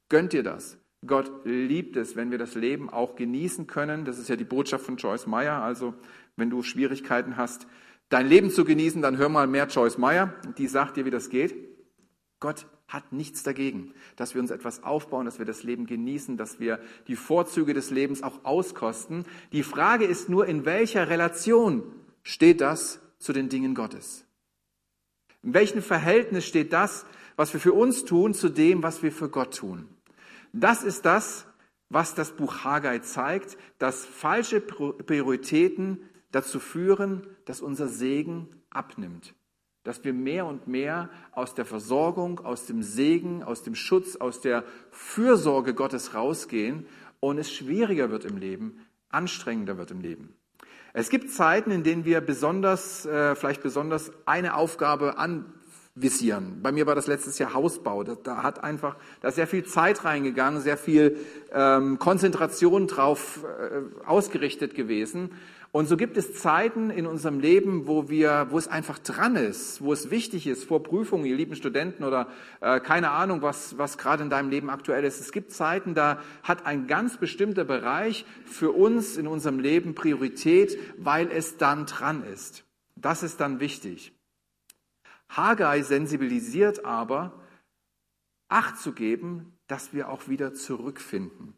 gönnt 0.07 0.33
dir 0.33 0.43
das. 0.43 0.77
Gott 1.03 1.31
liebt 1.45 1.95
es, 1.95 2.15
wenn 2.15 2.29
wir 2.29 2.37
das 2.37 2.53
Leben 2.53 2.91
auch 2.91 3.15
genießen 3.15 3.65
können. 3.65 4.05
Das 4.05 4.19
ist 4.19 4.29
ja 4.29 4.35
die 4.35 4.43
Botschaft 4.43 4.85
von 4.85 4.97
Joyce 4.97 5.25
Meyer. 5.25 5.63
Also, 5.63 5.95
wenn 6.35 6.49
du 6.49 6.61
Schwierigkeiten 6.61 7.37
hast, 7.37 7.65
dein 8.09 8.27
Leben 8.27 8.51
zu 8.51 8.65
genießen, 8.65 9.01
dann 9.01 9.17
hör 9.17 9.29
mal 9.29 9.47
mehr 9.47 9.67
Joyce 9.67 9.97
Meyer. 9.97 10.33
Die 10.57 10.67
sagt 10.67 10.97
dir, 10.97 11.05
wie 11.05 11.11
das 11.11 11.29
geht. 11.29 11.55
Gott 12.39 12.67
hat 12.89 13.13
nichts 13.13 13.43
dagegen, 13.43 13.93
dass 14.15 14.33
wir 14.33 14.41
uns 14.41 14.51
etwas 14.51 14.83
aufbauen, 14.83 15.25
dass 15.25 15.37
wir 15.39 15.45
das 15.45 15.63
Leben 15.63 15.85
genießen, 15.85 16.37
dass 16.37 16.59
wir 16.59 16.79
die 17.07 17.15
Vorzüge 17.15 17.73
des 17.73 17.91
Lebens 17.91 18.23
auch 18.23 18.43
auskosten. 18.43 19.25
Die 19.53 19.63
Frage 19.63 20.05
ist 20.05 20.27
nur, 20.27 20.47
in 20.47 20.65
welcher 20.65 21.07
Relation 21.07 21.83
steht 22.23 22.61
das 22.61 22.99
zu 23.19 23.31
den 23.31 23.47
Dingen 23.47 23.75
Gottes? 23.75 24.25
In 25.43 25.53
welchem 25.53 25.83
Verhältnis 25.83 26.45
steht 26.45 26.73
das, 26.73 27.05
was 27.35 27.53
wir 27.53 27.59
für 27.59 27.73
uns 27.73 28.05
tun, 28.05 28.33
zu 28.33 28.49
dem, 28.49 28.83
was 28.83 29.03
wir 29.03 29.11
für 29.11 29.29
Gott 29.29 29.55
tun? 29.55 29.87
Das 30.51 30.83
ist 30.83 31.05
das, 31.05 31.45
was 31.89 32.15
das 32.15 32.35
Buch 32.35 32.63
Haggai 32.63 32.99
zeigt, 32.99 33.57
dass 33.77 34.03
falsche 34.03 34.61
Prioritäten 34.61 35.99
dazu 36.31 36.59
führen, 36.59 37.25
dass 37.45 37.61
unser 37.61 37.87
Segen 37.87 38.47
abnimmt. 38.71 39.35
Dass 39.83 40.03
wir 40.03 40.13
mehr 40.13 40.45
und 40.45 40.67
mehr 40.67 41.09
aus 41.31 41.53
der 41.53 41.65
Versorgung, 41.65 42.39
aus 42.39 42.65
dem 42.65 42.83
Segen, 42.83 43.43
aus 43.43 43.63
dem 43.63 43.75
Schutz, 43.75 44.15
aus 44.17 44.41
der 44.41 44.63
Fürsorge 44.91 45.73
Gottes 45.73 46.13
rausgehen 46.13 46.85
und 47.19 47.37
es 47.37 47.51
schwieriger 47.51 48.11
wird 48.11 48.25
im 48.25 48.37
Leben, 48.37 48.85
anstrengender 49.09 49.77
wird 49.77 49.91
im 49.91 50.01
Leben. 50.01 50.35
Es 50.93 51.09
gibt 51.09 51.31
Zeiten, 51.31 51.71
in 51.71 51.83
denen 51.83 52.03
wir 52.05 52.21
besonders, 52.21 53.05
äh, 53.05 53.35
vielleicht 53.35 53.61
besonders 53.61 54.11
eine 54.25 54.55
Aufgabe 54.55 55.17
anvisieren. 55.17 56.61
Bei 56.63 56.71
mir 56.71 56.87
war 56.87 56.95
das 56.95 57.07
letztes 57.07 57.37
Jahr 57.37 57.53
Hausbau. 57.53 58.03
Da, 58.03 58.41
hat 58.41 58.63
einfach, 58.63 58.95
da 59.21 59.27
ist 59.27 59.35
sehr 59.35 59.47
viel 59.47 59.65
Zeit 59.65 60.03
reingegangen, 60.03 60.61
sehr 60.61 60.77
viel 60.77 61.17
ähm, 61.53 61.99
Konzentration 61.99 62.87
drauf 62.87 63.43
äh, 63.43 64.05
ausgerichtet 64.05 64.73
gewesen. 64.73 65.31
Und 65.71 65.87
so 65.87 65.97
gibt 65.97 66.17
es 66.17 66.33
Zeiten 66.33 66.89
in 66.89 67.05
unserem 67.05 67.39
Leben, 67.39 67.85
wo 67.85 68.09
wir, 68.09 68.47
wo 68.49 68.57
es 68.57 68.67
einfach 68.67 68.97
dran 68.97 69.35
ist, 69.35 69.81
wo 69.81 69.93
es 69.93 70.09
wichtig 70.09 70.47
ist, 70.47 70.63
vor 70.63 70.81
Prüfungen, 70.81 71.25
ihr 71.25 71.35
lieben 71.35 71.55
Studenten 71.55 72.03
oder 72.03 72.27
äh, 72.59 72.79
keine 72.79 73.11
Ahnung, 73.11 73.43
was, 73.43 73.77
was 73.77 73.99
gerade 73.99 74.23
in 74.23 74.31
deinem 74.31 74.49
Leben 74.49 74.71
aktuell 74.71 75.03
ist. 75.03 75.19
Es 75.19 75.31
gibt 75.31 75.51
Zeiten, 75.51 75.93
da 75.93 76.21
hat 76.41 76.65
ein 76.65 76.87
ganz 76.87 77.17
bestimmter 77.17 77.65
Bereich 77.65 78.25
für 78.45 78.71
uns 78.71 79.15
in 79.15 79.27
unserem 79.27 79.59
Leben 79.59 79.93
Priorität, 79.93 80.77
weil 80.97 81.29
es 81.31 81.57
dann 81.57 81.85
dran 81.85 82.23
ist. 82.23 82.63
Das 82.95 83.21
ist 83.21 83.39
dann 83.39 83.59
wichtig. 83.59 84.11
Haggai 85.29 85.83
sensibilisiert 85.83 86.83
aber, 86.83 87.39
Acht 88.49 88.79
zu 88.79 88.93
geben, 88.93 89.53
dass 89.67 89.93
wir 89.93 90.09
auch 90.09 90.27
wieder 90.27 90.55
zurückfinden. 90.55 91.53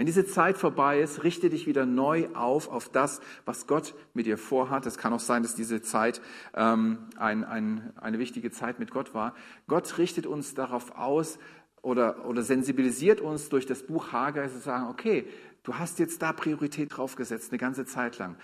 Wenn 0.00 0.06
diese 0.06 0.24
Zeit 0.24 0.56
vorbei 0.56 1.02
ist, 1.02 1.24
richte 1.24 1.50
dich 1.50 1.66
wieder 1.66 1.84
neu 1.84 2.28
auf, 2.32 2.68
auf 2.70 2.88
das, 2.88 3.20
was 3.44 3.66
Gott 3.66 3.94
mit 4.14 4.24
dir 4.24 4.38
vorhat. 4.38 4.86
Es 4.86 4.96
kann 4.96 5.12
auch 5.12 5.20
sein, 5.20 5.42
dass 5.42 5.54
diese 5.54 5.82
Zeit 5.82 6.22
ähm, 6.54 7.00
ein, 7.18 7.44
ein, 7.44 7.92
eine 8.00 8.18
wichtige 8.18 8.50
Zeit 8.50 8.78
mit 8.78 8.92
Gott 8.92 9.12
war. 9.12 9.34
Gott 9.66 9.98
richtet 9.98 10.24
uns 10.24 10.54
darauf 10.54 10.96
aus 10.96 11.38
oder, 11.82 12.24
oder 12.24 12.42
sensibilisiert 12.42 13.20
uns 13.20 13.50
durch 13.50 13.66
das 13.66 13.82
Buch 13.82 14.10
Haggai 14.10 14.48
zu 14.48 14.60
sagen, 14.60 14.86
okay, 14.88 15.26
du 15.64 15.74
hast 15.74 15.98
jetzt 15.98 16.22
da 16.22 16.32
Priorität 16.32 16.96
drauf 16.96 17.14
gesetzt, 17.14 17.50
eine 17.50 17.58
ganze 17.58 17.84
Zeit 17.84 18.16
lang. 18.16 18.36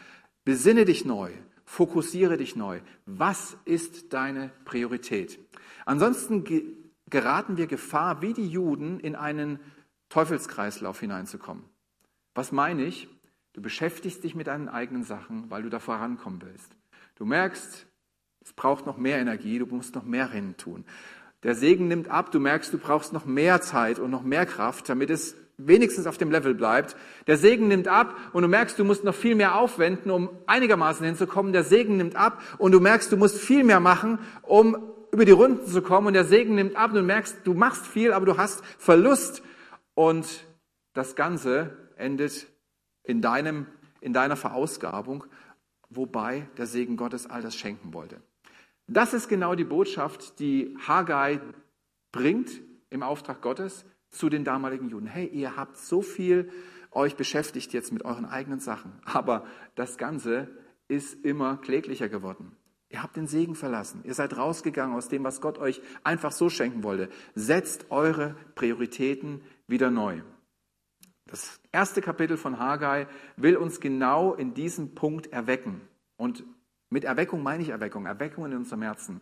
Besinne 0.45 0.85
dich 0.85 1.07
neu, 1.07 1.31
fokussiere 1.65 2.37
dich 2.37 2.55
neu. 2.55 2.81
Was 3.07 3.57
ist 3.65 4.13
deine 4.13 4.51
Priorität? 4.67 5.39
Ansonsten 5.87 6.45
geraten 7.09 7.57
wir 7.57 7.67
Gefahr, 7.67 8.21
wie 8.21 8.35
die 8.35 8.47
Juden, 8.47 9.01
in 9.01 9.15
einen 9.15 9.59
Teufelskreislauf 10.09 11.01
hineinzukommen. 11.01 11.65
Was 12.35 12.53
meine 12.53 12.85
ich? 12.85 13.09
Du 13.53 13.63
beschäftigst 13.63 14.23
dich 14.23 14.35
mit 14.35 14.47
deinen 14.49 14.69
eigenen 14.69 15.05
Sachen, 15.05 15.51
weil 15.51 15.63
du 15.63 15.71
da 15.71 15.79
vorankommen 15.79 16.43
willst. 16.43 16.77
Du 17.17 17.25
merkst, 17.25 17.87
es 18.45 18.53
braucht 18.53 18.87
noch 18.87 18.99
mehr 18.99 19.19
Energie, 19.19 19.59
du 19.59 19.67
musst 19.67 19.95
noch 19.95 20.05
mehr 20.05 20.31
hin 20.31 20.57
tun. 20.57 20.85
Der 21.43 21.55
Segen 21.55 21.89
nimmt 21.89 22.09
ab, 22.09 22.33
du 22.33 22.41
merkst, 22.41 22.73
du 22.73 22.79
brauchst 22.79 23.13
noch 23.13 23.25
mehr 23.25 23.61
Zeit 23.61 23.99
und 23.99 24.11
noch 24.11 24.23
mehr 24.23 24.47
Kraft, 24.47 24.89
damit 24.89 25.11
es 25.11 25.37
wenigstens 25.59 26.07
auf 26.07 26.19
dem 26.19 26.31
Level 26.31 26.55
bleibt. 26.55 26.97
Der 27.27 27.39
Segen 27.39 27.69
nimmt 27.69 27.89
ab 27.89 28.15
und 28.33 28.43
du 28.43 28.49
merkst, 28.49 28.79
du 28.79 28.85
musst 28.85 29.05
noch 29.05 29.15
viel 29.15 29.35
mehr 29.35 29.57
aufwenden, 29.57 30.11
um 30.11 30.29
einigermaßen 30.47 31.05
hinzukommen. 31.07 31.53
Der 31.53 31.65
Segen 31.65 31.97
nimmt 31.97 32.17
ab 32.17 32.43
und 32.59 32.73
du 32.73 32.81
merkst, 32.81 33.11
du 33.11 33.17
musst 33.17 33.39
viel 33.39 33.65
mehr 33.65 33.81
machen, 33.81 34.19
um 34.43 34.77
über 35.13 35.25
die 35.25 35.33
Runden 35.33 35.67
zu 35.67 35.83
kommen. 35.83 36.09
Und 36.09 36.15
der 36.15 36.25
Segen 36.25 36.57
nimmt 36.57 36.77
ab 36.77 36.91
und 36.91 36.97
du 36.97 37.03
merkst, 37.03 37.39
du 37.45 37.55
machst 37.55 37.87
viel, 37.87 38.13
aber 38.13 38.27
du 38.27 38.37
hast 38.37 38.63
Verlust 38.79 39.43
und 39.97 40.47
das 40.93 41.17
Ganze 41.17 41.77
endet 41.97 42.47
in, 43.03 43.21
deinem, 43.21 43.67
in 44.01 44.13
deiner 44.13 44.37
Verausgabung, 44.37 45.25
wobei 45.89 46.49
der 46.59 46.67
Segen 46.67 46.97
Gottes 46.97 47.27
all 47.27 47.43
das 47.43 47.57
schenken 47.57 47.93
wollte. 47.93 48.21
Das 48.87 49.15
ist 49.15 49.29
genau 49.29 49.57
die 49.57 49.65
Botschaft, 49.65 50.39
die 50.39 50.77
Haggai 50.87 51.41
bringt 52.13 52.61
im 52.91 53.03
Auftrag 53.03 53.43
Gottes 53.43 53.85
zu 54.11 54.29
den 54.29 54.45
damaligen 54.45 54.91
Juden. 54.91 55.07
Hey, 55.07 55.27
ihr 55.27 55.57
habt 55.57 55.79
so 55.79 56.03
viel 56.03 56.53
euch 56.93 57.17
beschäftigt 57.17 57.73
jetzt 57.73 57.93
mit 57.93 58.05
euren 58.05 58.27
eigenen 58.27 58.61
Sachen, 58.61 58.93
aber 59.05 59.47
das 59.75 59.97
Ganze 59.97 60.49
ist 60.89 61.25
immer 61.25 61.57
kläglicher 61.57 62.09
geworden. 62.09 62.55
Ihr 62.89 63.03
habt 63.03 63.17
den 63.17 63.27
Segen 63.27 63.57
verlassen. 63.57 64.03
Ihr 64.05 64.15
seid 64.15 64.37
rausgegangen 64.37 64.95
aus 64.95 65.09
dem, 65.09 65.25
was 65.25 65.41
Gott 65.41 65.59
euch 65.59 65.83
einfach 66.05 66.31
so 66.31 66.49
schenken 66.49 66.85
wollte. 66.85 67.09
Setzt 67.35 67.91
eure 67.91 68.37
Prioritäten 68.55 69.43
wieder 69.67 69.91
neu. 69.91 70.23
Das 71.27 71.61
erste 71.73 72.01
Kapitel 72.01 72.37
von 72.37 72.59
Haggai 72.59 73.07
will 73.37 73.57
uns 73.57 73.81
genau 73.81 74.35
in 74.35 74.55
diesem 74.55 74.95
Punkt 74.95 75.27
erwecken. 75.33 75.81
Und 76.17 76.45
mit 76.89 77.05
Erweckung 77.05 77.43
meine 77.43 77.63
ich 77.63 77.71
Erweckung, 77.71 78.07
Erweckung 78.07 78.47
in 78.47 78.57
unserem 78.57 78.83
Herzen. 78.83 79.21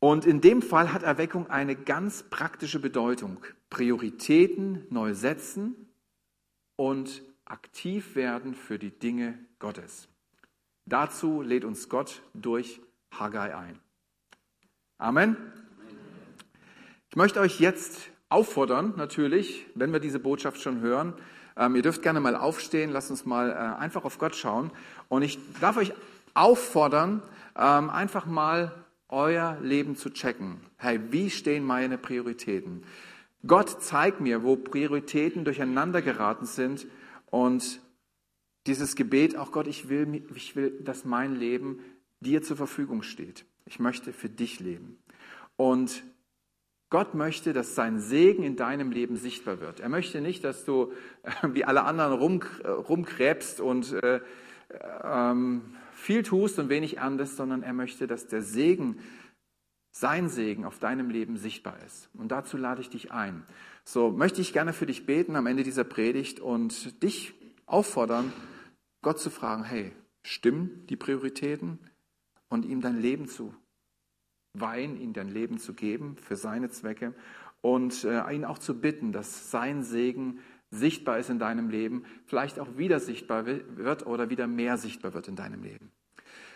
Und 0.00 0.26
in 0.26 0.40
dem 0.40 0.60
Fall 0.60 0.92
hat 0.92 1.04
Erweckung 1.04 1.48
eine 1.48 1.76
ganz 1.76 2.24
praktische 2.24 2.80
Bedeutung. 2.80 3.38
Prioritäten 3.70 4.86
neu 4.90 5.14
setzen 5.14 5.88
und 6.74 7.22
aktiv 7.44 8.16
werden 8.16 8.54
für 8.54 8.80
die 8.80 8.90
Dinge 8.90 9.38
Gottes. 9.60 10.08
Dazu 10.86 11.42
lädt 11.42 11.64
uns 11.64 11.88
Gott 11.88 12.22
durch 12.34 12.80
Haggai 13.12 13.56
ein. 13.56 13.78
Amen. 14.98 15.36
Ich 17.10 17.16
möchte 17.16 17.40
euch 17.40 17.60
jetzt 17.60 18.11
auffordern, 18.32 18.94
natürlich, 18.96 19.66
wenn 19.74 19.92
wir 19.92 20.00
diese 20.00 20.18
Botschaft 20.18 20.60
schon 20.60 20.80
hören, 20.80 21.14
ähm, 21.56 21.76
ihr 21.76 21.82
dürft 21.82 22.02
gerne 22.02 22.20
mal 22.20 22.34
aufstehen, 22.34 22.90
lasst 22.90 23.10
uns 23.10 23.26
mal 23.26 23.50
äh, 23.50 23.80
einfach 23.80 24.04
auf 24.04 24.18
Gott 24.18 24.34
schauen. 24.34 24.70
Und 25.08 25.22
ich 25.22 25.38
darf 25.60 25.76
euch 25.76 25.92
auffordern, 26.34 27.22
ähm, 27.56 27.90
einfach 27.90 28.26
mal 28.26 28.72
euer 29.08 29.58
Leben 29.60 29.96
zu 29.96 30.10
checken. 30.10 30.60
Hey, 30.78 30.98
wie 31.10 31.28
stehen 31.28 31.64
meine 31.64 31.98
Prioritäten? 31.98 32.84
Gott 33.46 33.82
zeigt 33.82 34.20
mir, 34.20 34.42
wo 34.42 34.56
Prioritäten 34.56 35.44
durcheinander 35.44 36.00
geraten 36.00 36.46
sind 36.46 36.86
und 37.30 37.80
dieses 38.66 38.94
Gebet, 38.94 39.36
auch 39.36 39.52
Gott, 39.52 39.66
ich 39.66 39.88
will, 39.88 40.24
ich 40.34 40.56
will, 40.56 40.70
dass 40.82 41.04
mein 41.04 41.34
Leben 41.34 41.80
dir 42.20 42.42
zur 42.42 42.56
Verfügung 42.56 43.02
steht. 43.02 43.44
Ich 43.66 43.80
möchte 43.80 44.12
für 44.12 44.28
dich 44.28 44.60
leben. 44.60 44.98
Und 45.56 46.04
Gott 46.92 47.14
möchte, 47.14 47.54
dass 47.54 47.74
sein 47.74 48.00
Segen 48.00 48.42
in 48.42 48.54
deinem 48.54 48.90
Leben 48.92 49.16
sichtbar 49.16 49.60
wird. 49.60 49.80
Er 49.80 49.88
möchte 49.88 50.20
nicht, 50.20 50.44
dass 50.44 50.66
du 50.66 50.92
wie 51.42 51.64
alle 51.64 51.84
anderen 51.84 52.12
rum, 52.12 52.42
rumkrebst 52.62 53.62
und 53.62 53.94
äh, 53.94 54.20
ähm, 55.02 55.74
viel 55.94 56.22
tust 56.22 56.58
und 56.58 56.68
wenig 56.68 56.98
erntest, 56.98 57.38
sondern 57.38 57.62
er 57.62 57.72
möchte, 57.72 58.06
dass 58.06 58.28
der 58.28 58.42
Segen, 58.42 58.98
sein 59.90 60.28
Segen 60.28 60.66
auf 60.66 60.78
deinem 60.80 61.08
Leben 61.08 61.38
sichtbar 61.38 61.78
ist. 61.86 62.10
Und 62.12 62.28
dazu 62.28 62.58
lade 62.58 62.82
ich 62.82 62.90
dich 62.90 63.10
ein. 63.10 63.46
So 63.84 64.10
möchte 64.10 64.42
ich 64.42 64.52
gerne 64.52 64.74
für 64.74 64.86
dich 64.86 65.06
beten 65.06 65.34
am 65.34 65.46
Ende 65.46 65.62
dieser 65.62 65.84
Predigt 65.84 66.40
und 66.40 67.02
dich 67.02 67.32
auffordern, 67.64 68.34
Gott 69.00 69.18
zu 69.18 69.30
fragen, 69.30 69.64
hey, 69.64 69.92
stimmen 70.22 70.86
die 70.90 70.96
Prioritäten 70.96 71.78
und 72.50 72.66
ihm 72.66 72.82
dein 72.82 73.00
Leben 73.00 73.28
zu 73.28 73.54
weihen, 74.54 75.00
ihm 75.00 75.12
dein 75.12 75.28
Leben 75.28 75.58
zu 75.58 75.74
geben 75.74 76.16
für 76.16 76.36
seine 76.36 76.70
Zwecke 76.70 77.14
und 77.60 78.04
äh, 78.04 78.34
ihn 78.34 78.44
auch 78.44 78.58
zu 78.58 78.80
bitten, 78.80 79.12
dass 79.12 79.50
sein 79.50 79.82
Segen 79.82 80.40
sichtbar 80.70 81.18
ist 81.18 81.30
in 81.30 81.38
deinem 81.38 81.68
Leben, 81.68 82.04
vielleicht 82.26 82.58
auch 82.58 82.76
wieder 82.76 83.00
sichtbar 83.00 83.46
wird 83.46 84.06
oder 84.06 84.30
wieder 84.30 84.46
mehr 84.46 84.78
sichtbar 84.78 85.14
wird 85.14 85.28
in 85.28 85.36
deinem 85.36 85.62
Leben. 85.62 85.90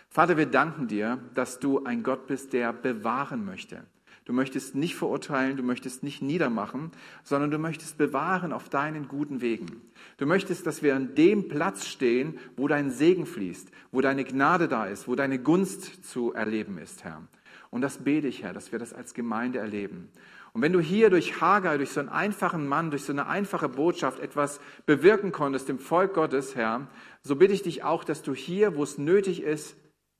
Vater, 0.09 0.37
wir 0.37 0.45
danken 0.45 0.87
dir, 0.87 1.19
dass 1.33 1.59
du 1.59 1.83
ein 1.83 2.03
Gott 2.03 2.27
bist, 2.27 2.53
der 2.53 2.73
bewahren 2.73 3.45
möchte. 3.45 3.83
Du 4.25 4.33
möchtest 4.33 4.75
nicht 4.75 4.95
verurteilen, 4.95 5.55
du 5.55 5.63
möchtest 5.63 6.03
nicht 6.03 6.21
niedermachen, 6.21 6.91
sondern 7.23 7.49
du 7.49 7.57
möchtest 7.57 7.97
bewahren 7.97 8.51
auf 8.51 8.67
deinen 8.67 9.07
guten 9.07 9.39
Wegen. 9.39 9.81
Du 10.17 10.25
möchtest, 10.25 10.67
dass 10.67 10.83
wir 10.83 10.95
an 10.95 11.15
dem 11.15 11.47
Platz 11.47 11.85
stehen, 11.85 12.37
wo 12.57 12.67
dein 12.67 12.91
Segen 12.91 13.25
fließt, 13.25 13.71
wo 13.91 14.01
deine 14.01 14.25
Gnade 14.25 14.67
da 14.67 14.85
ist, 14.85 15.07
wo 15.07 15.15
deine 15.15 15.39
Gunst 15.39 16.05
zu 16.05 16.33
erleben 16.33 16.77
ist, 16.77 17.05
Herr. 17.05 17.25
Und 17.69 17.81
das 17.81 18.03
bete 18.03 18.27
ich, 18.27 18.43
Herr, 18.43 18.53
dass 18.53 18.71
wir 18.71 18.79
das 18.79 18.93
als 18.93 19.13
Gemeinde 19.13 19.59
erleben. 19.59 20.09
Und 20.53 20.61
wenn 20.61 20.73
du 20.73 20.79
hier 20.79 21.09
durch 21.09 21.41
Hagar, 21.41 21.77
durch 21.77 21.91
so 21.91 21.99
einen 21.99 22.09
einfachen 22.09 22.67
Mann, 22.67 22.89
durch 22.89 23.03
so 23.03 23.11
eine 23.11 23.27
einfache 23.27 23.69
Botschaft 23.69 24.19
etwas 24.19 24.59
bewirken 24.85 25.31
konntest 25.31 25.69
im 25.69 25.77
Volk 25.77 26.13
Gottes, 26.13 26.55
Herr, 26.55 26.87
so 27.21 27.35
bitte 27.35 27.53
ich 27.53 27.61
dich 27.61 27.83
auch, 27.83 28.03
dass 28.03 28.23
du 28.23 28.33
hier, 28.33 28.75
wo 28.75 28.83
es 28.83 28.97
nötig 28.97 29.43
ist, 29.43 29.75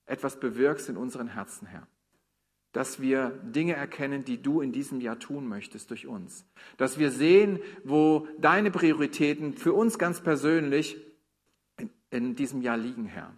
etwas 0.05 0.39
bewirkst 0.39 0.89
in 0.89 0.97
unseren 0.97 1.27
Herzen, 1.27 1.67
Herr. 1.67 1.87
Dass 2.71 3.01
wir 3.01 3.29
Dinge 3.43 3.73
erkennen, 3.73 4.25
die 4.25 4.41
du 4.41 4.61
in 4.61 4.71
diesem 4.71 5.01
Jahr 5.01 5.17
tun 5.17 5.47
möchtest 5.47 5.89
durch 5.89 6.05
uns. 6.05 6.45
Dass 6.77 6.99
wir 6.99 7.11
sehen, 7.11 7.59
wo 7.83 8.27
deine 8.37 8.71
Prioritäten 8.71 9.53
für 9.53 9.73
uns 9.73 9.97
ganz 9.97 10.21
persönlich 10.21 10.97
in 12.11 12.35
diesem 12.35 12.61
Jahr 12.61 12.77
liegen, 12.77 13.05
Herr. 13.05 13.33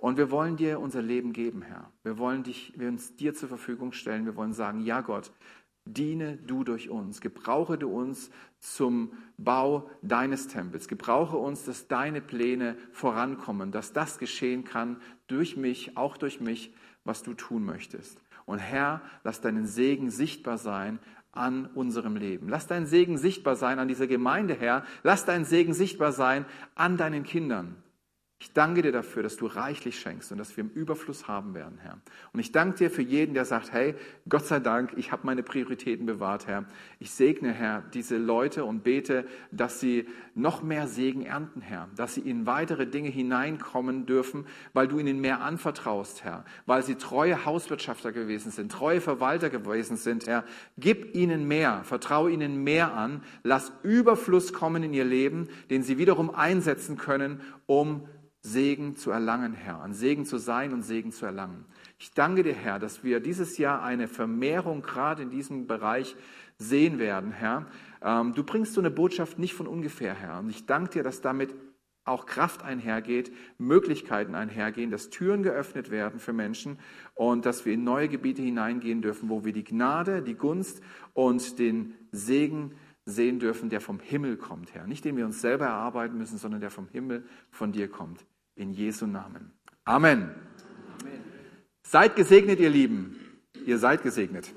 Und 0.00 0.16
wir 0.16 0.30
wollen 0.30 0.56
dir 0.56 0.80
unser 0.80 1.02
Leben 1.02 1.34
geben, 1.34 1.60
Herr. 1.60 1.92
Wir 2.02 2.16
wollen 2.16 2.42
dich, 2.42 2.72
wir 2.74 2.88
uns 2.88 3.16
dir 3.16 3.34
zur 3.34 3.50
Verfügung 3.50 3.92
stellen. 3.92 4.24
Wir 4.24 4.34
wollen 4.34 4.54
sagen, 4.54 4.80
ja 4.80 5.02
Gott, 5.02 5.30
diene 5.84 6.38
du 6.38 6.64
durch 6.64 6.88
uns. 6.88 7.20
Gebrauche 7.20 7.76
du 7.76 7.90
uns 7.90 8.30
zum 8.60 9.12
Bau 9.36 9.90
deines 10.00 10.48
Tempels. 10.48 10.88
Gebrauche 10.88 11.36
uns, 11.36 11.64
dass 11.64 11.86
deine 11.86 12.22
Pläne 12.22 12.76
vorankommen, 12.92 13.72
dass 13.72 13.92
das 13.92 14.18
geschehen 14.18 14.64
kann 14.64 14.96
durch 15.26 15.58
mich, 15.58 15.98
auch 15.98 16.16
durch 16.16 16.40
mich, 16.40 16.74
was 17.04 17.22
du 17.22 17.34
tun 17.34 17.64
möchtest. 17.64 18.22
Und 18.46 18.58
Herr, 18.58 19.02
lass 19.22 19.42
deinen 19.42 19.66
Segen 19.66 20.10
sichtbar 20.10 20.56
sein 20.56 20.98
an 21.30 21.66
unserem 21.66 22.16
Leben. 22.16 22.48
Lass 22.48 22.66
deinen 22.66 22.86
Segen 22.86 23.18
sichtbar 23.18 23.54
sein 23.54 23.78
an 23.78 23.88
dieser 23.88 24.06
Gemeinde, 24.06 24.54
Herr. 24.54 24.84
Lass 25.02 25.26
deinen 25.26 25.44
Segen 25.44 25.74
sichtbar 25.74 26.12
sein 26.12 26.46
an 26.74 26.96
deinen 26.96 27.22
Kindern. 27.22 27.76
Ich 28.42 28.54
danke 28.54 28.80
dir 28.80 28.90
dafür, 28.90 29.22
dass 29.22 29.36
du 29.36 29.44
reichlich 29.44 30.00
schenkst 30.00 30.32
und 30.32 30.38
dass 30.38 30.56
wir 30.56 30.64
im 30.64 30.70
Überfluss 30.70 31.28
haben 31.28 31.52
werden, 31.52 31.76
Herr. 31.82 31.98
Und 32.32 32.40
ich 32.40 32.52
danke 32.52 32.78
dir 32.78 32.90
für 32.90 33.02
jeden, 33.02 33.34
der 33.34 33.44
sagt, 33.44 33.70
hey, 33.70 33.94
Gott 34.30 34.46
sei 34.46 34.60
Dank, 34.60 34.94
ich 34.96 35.12
habe 35.12 35.26
meine 35.26 35.42
Prioritäten 35.42 36.06
bewahrt, 36.06 36.46
Herr. 36.46 36.64
Ich 37.00 37.10
segne, 37.10 37.52
Herr, 37.52 37.82
diese 37.92 38.16
Leute 38.16 38.64
und 38.64 38.82
bete, 38.82 39.26
dass 39.52 39.78
sie 39.78 40.08
noch 40.34 40.62
mehr 40.62 40.88
Segen 40.88 41.20
ernten, 41.20 41.60
Herr. 41.60 41.90
Dass 41.96 42.14
sie 42.14 42.22
in 42.22 42.46
weitere 42.46 42.86
Dinge 42.86 43.10
hineinkommen 43.10 44.06
dürfen, 44.06 44.46
weil 44.72 44.88
du 44.88 44.98
ihnen 44.98 45.20
mehr 45.20 45.42
anvertraust, 45.42 46.24
Herr. 46.24 46.46
Weil 46.64 46.82
sie 46.82 46.94
treue 46.94 47.44
Hauswirtschafter 47.44 48.10
gewesen 48.10 48.50
sind, 48.50 48.72
treue 48.72 49.02
Verwalter 49.02 49.50
gewesen 49.50 49.98
sind, 49.98 50.26
Herr. 50.26 50.44
Gib 50.78 51.14
ihnen 51.14 51.46
mehr, 51.46 51.84
vertraue 51.84 52.30
ihnen 52.30 52.64
mehr 52.64 52.94
an. 52.94 53.22
Lass 53.42 53.70
Überfluss 53.82 54.54
kommen 54.54 54.82
in 54.82 54.94
ihr 54.94 55.04
Leben, 55.04 55.50
den 55.68 55.82
sie 55.82 55.98
wiederum 55.98 56.30
einsetzen 56.30 56.96
können, 56.96 57.42
um 57.66 58.08
Segen 58.42 58.96
zu 58.96 59.10
erlangen, 59.10 59.52
Herr, 59.52 59.82
an 59.82 59.92
Segen 59.92 60.24
zu 60.24 60.38
sein 60.38 60.72
und 60.72 60.82
Segen 60.82 61.12
zu 61.12 61.26
erlangen. 61.26 61.66
Ich 61.98 62.12
danke 62.12 62.42
dir, 62.42 62.54
Herr, 62.54 62.78
dass 62.78 63.04
wir 63.04 63.20
dieses 63.20 63.58
Jahr 63.58 63.82
eine 63.82 64.08
Vermehrung 64.08 64.80
gerade 64.82 65.22
in 65.22 65.30
diesem 65.30 65.66
Bereich 65.66 66.16
sehen 66.56 66.98
werden, 66.98 67.32
Herr. 67.32 67.66
Ähm, 68.00 68.32
du 68.34 68.42
bringst 68.42 68.72
so 68.72 68.80
eine 68.80 68.90
Botschaft 68.90 69.38
nicht 69.38 69.54
von 69.54 69.66
ungefähr, 69.66 70.14
Herr. 70.14 70.38
Und 70.38 70.50
ich 70.50 70.64
danke 70.64 70.90
dir, 70.90 71.02
dass 71.02 71.20
damit 71.20 71.54
auch 72.04 72.24
Kraft 72.26 72.62
einhergeht, 72.62 73.30
Möglichkeiten 73.58 74.34
einhergehen, 74.34 74.90
dass 74.90 75.10
Türen 75.10 75.42
geöffnet 75.42 75.90
werden 75.90 76.18
für 76.18 76.32
Menschen 76.32 76.78
und 77.14 77.44
dass 77.44 77.66
wir 77.66 77.74
in 77.74 77.84
neue 77.84 78.08
Gebiete 78.08 78.42
hineingehen 78.42 79.02
dürfen, 79.02 79.28
wo 79.28 79.44
wir 79.44 79.52
die 79.52 79.64
Gnade, 79.64 80.22
die 80.22 80.34
Gunst 80.34 80.80
und 81.12 81.58
den 81.58 81.94
Segen 82.10 82.72
sehen 83.04 83.38
dürfen, 83.38 83.68
der 83.68 83.80
vom 83.80 84.00
Himmel 84.00 84.36
kommt, 84.36 84.74
Herr. 84.74 84.86
Nicht 84.86 85.04
den 85.04 85.16
wir 85.16 85.26
uns 85.26 85.40
selber 85.40 85.66
erarbeiten 85.66 86.16
müssen, 86.16 86.38
sondern 86.38 86.60
der 86.60 86.70
vom 86.70 86.88
Himmel 86.88 87.24
von 87.50 87.72
dir 87.72 87.88
kommt. 87.88 88.24
In 88.60 88.74
Jesu 88.74 89.06
Namen. 89.06 89.52
Amen. 89.86 90.34
Amen. 91.00 91.20
Seid 91.82 92.14
gesegnet, 92.14 92.60
ihr 92.60 92.68
Lieben. 92.68 93.16
Ihr 93.64 93.78
seid 93.78 94.02
gesegnet. 94.02 94.52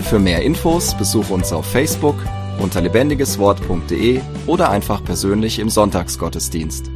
Für 0.00 0.18
mehr 0.18 0.42
Infos 0.42 0.98
besuche 0.98 1.32
uns 1.32 1.52
auf 1.52 1.64
Facebook 1.64 2.16
unter 2.58 2.80
lebendigeswort.de 2.80 4.20
oder 4.48 4.70
einfach 4.70 5.04
persönlich 5.04 5.60
im 5.60 5.70
Sonntagsgottesdienst. 5.70 6.90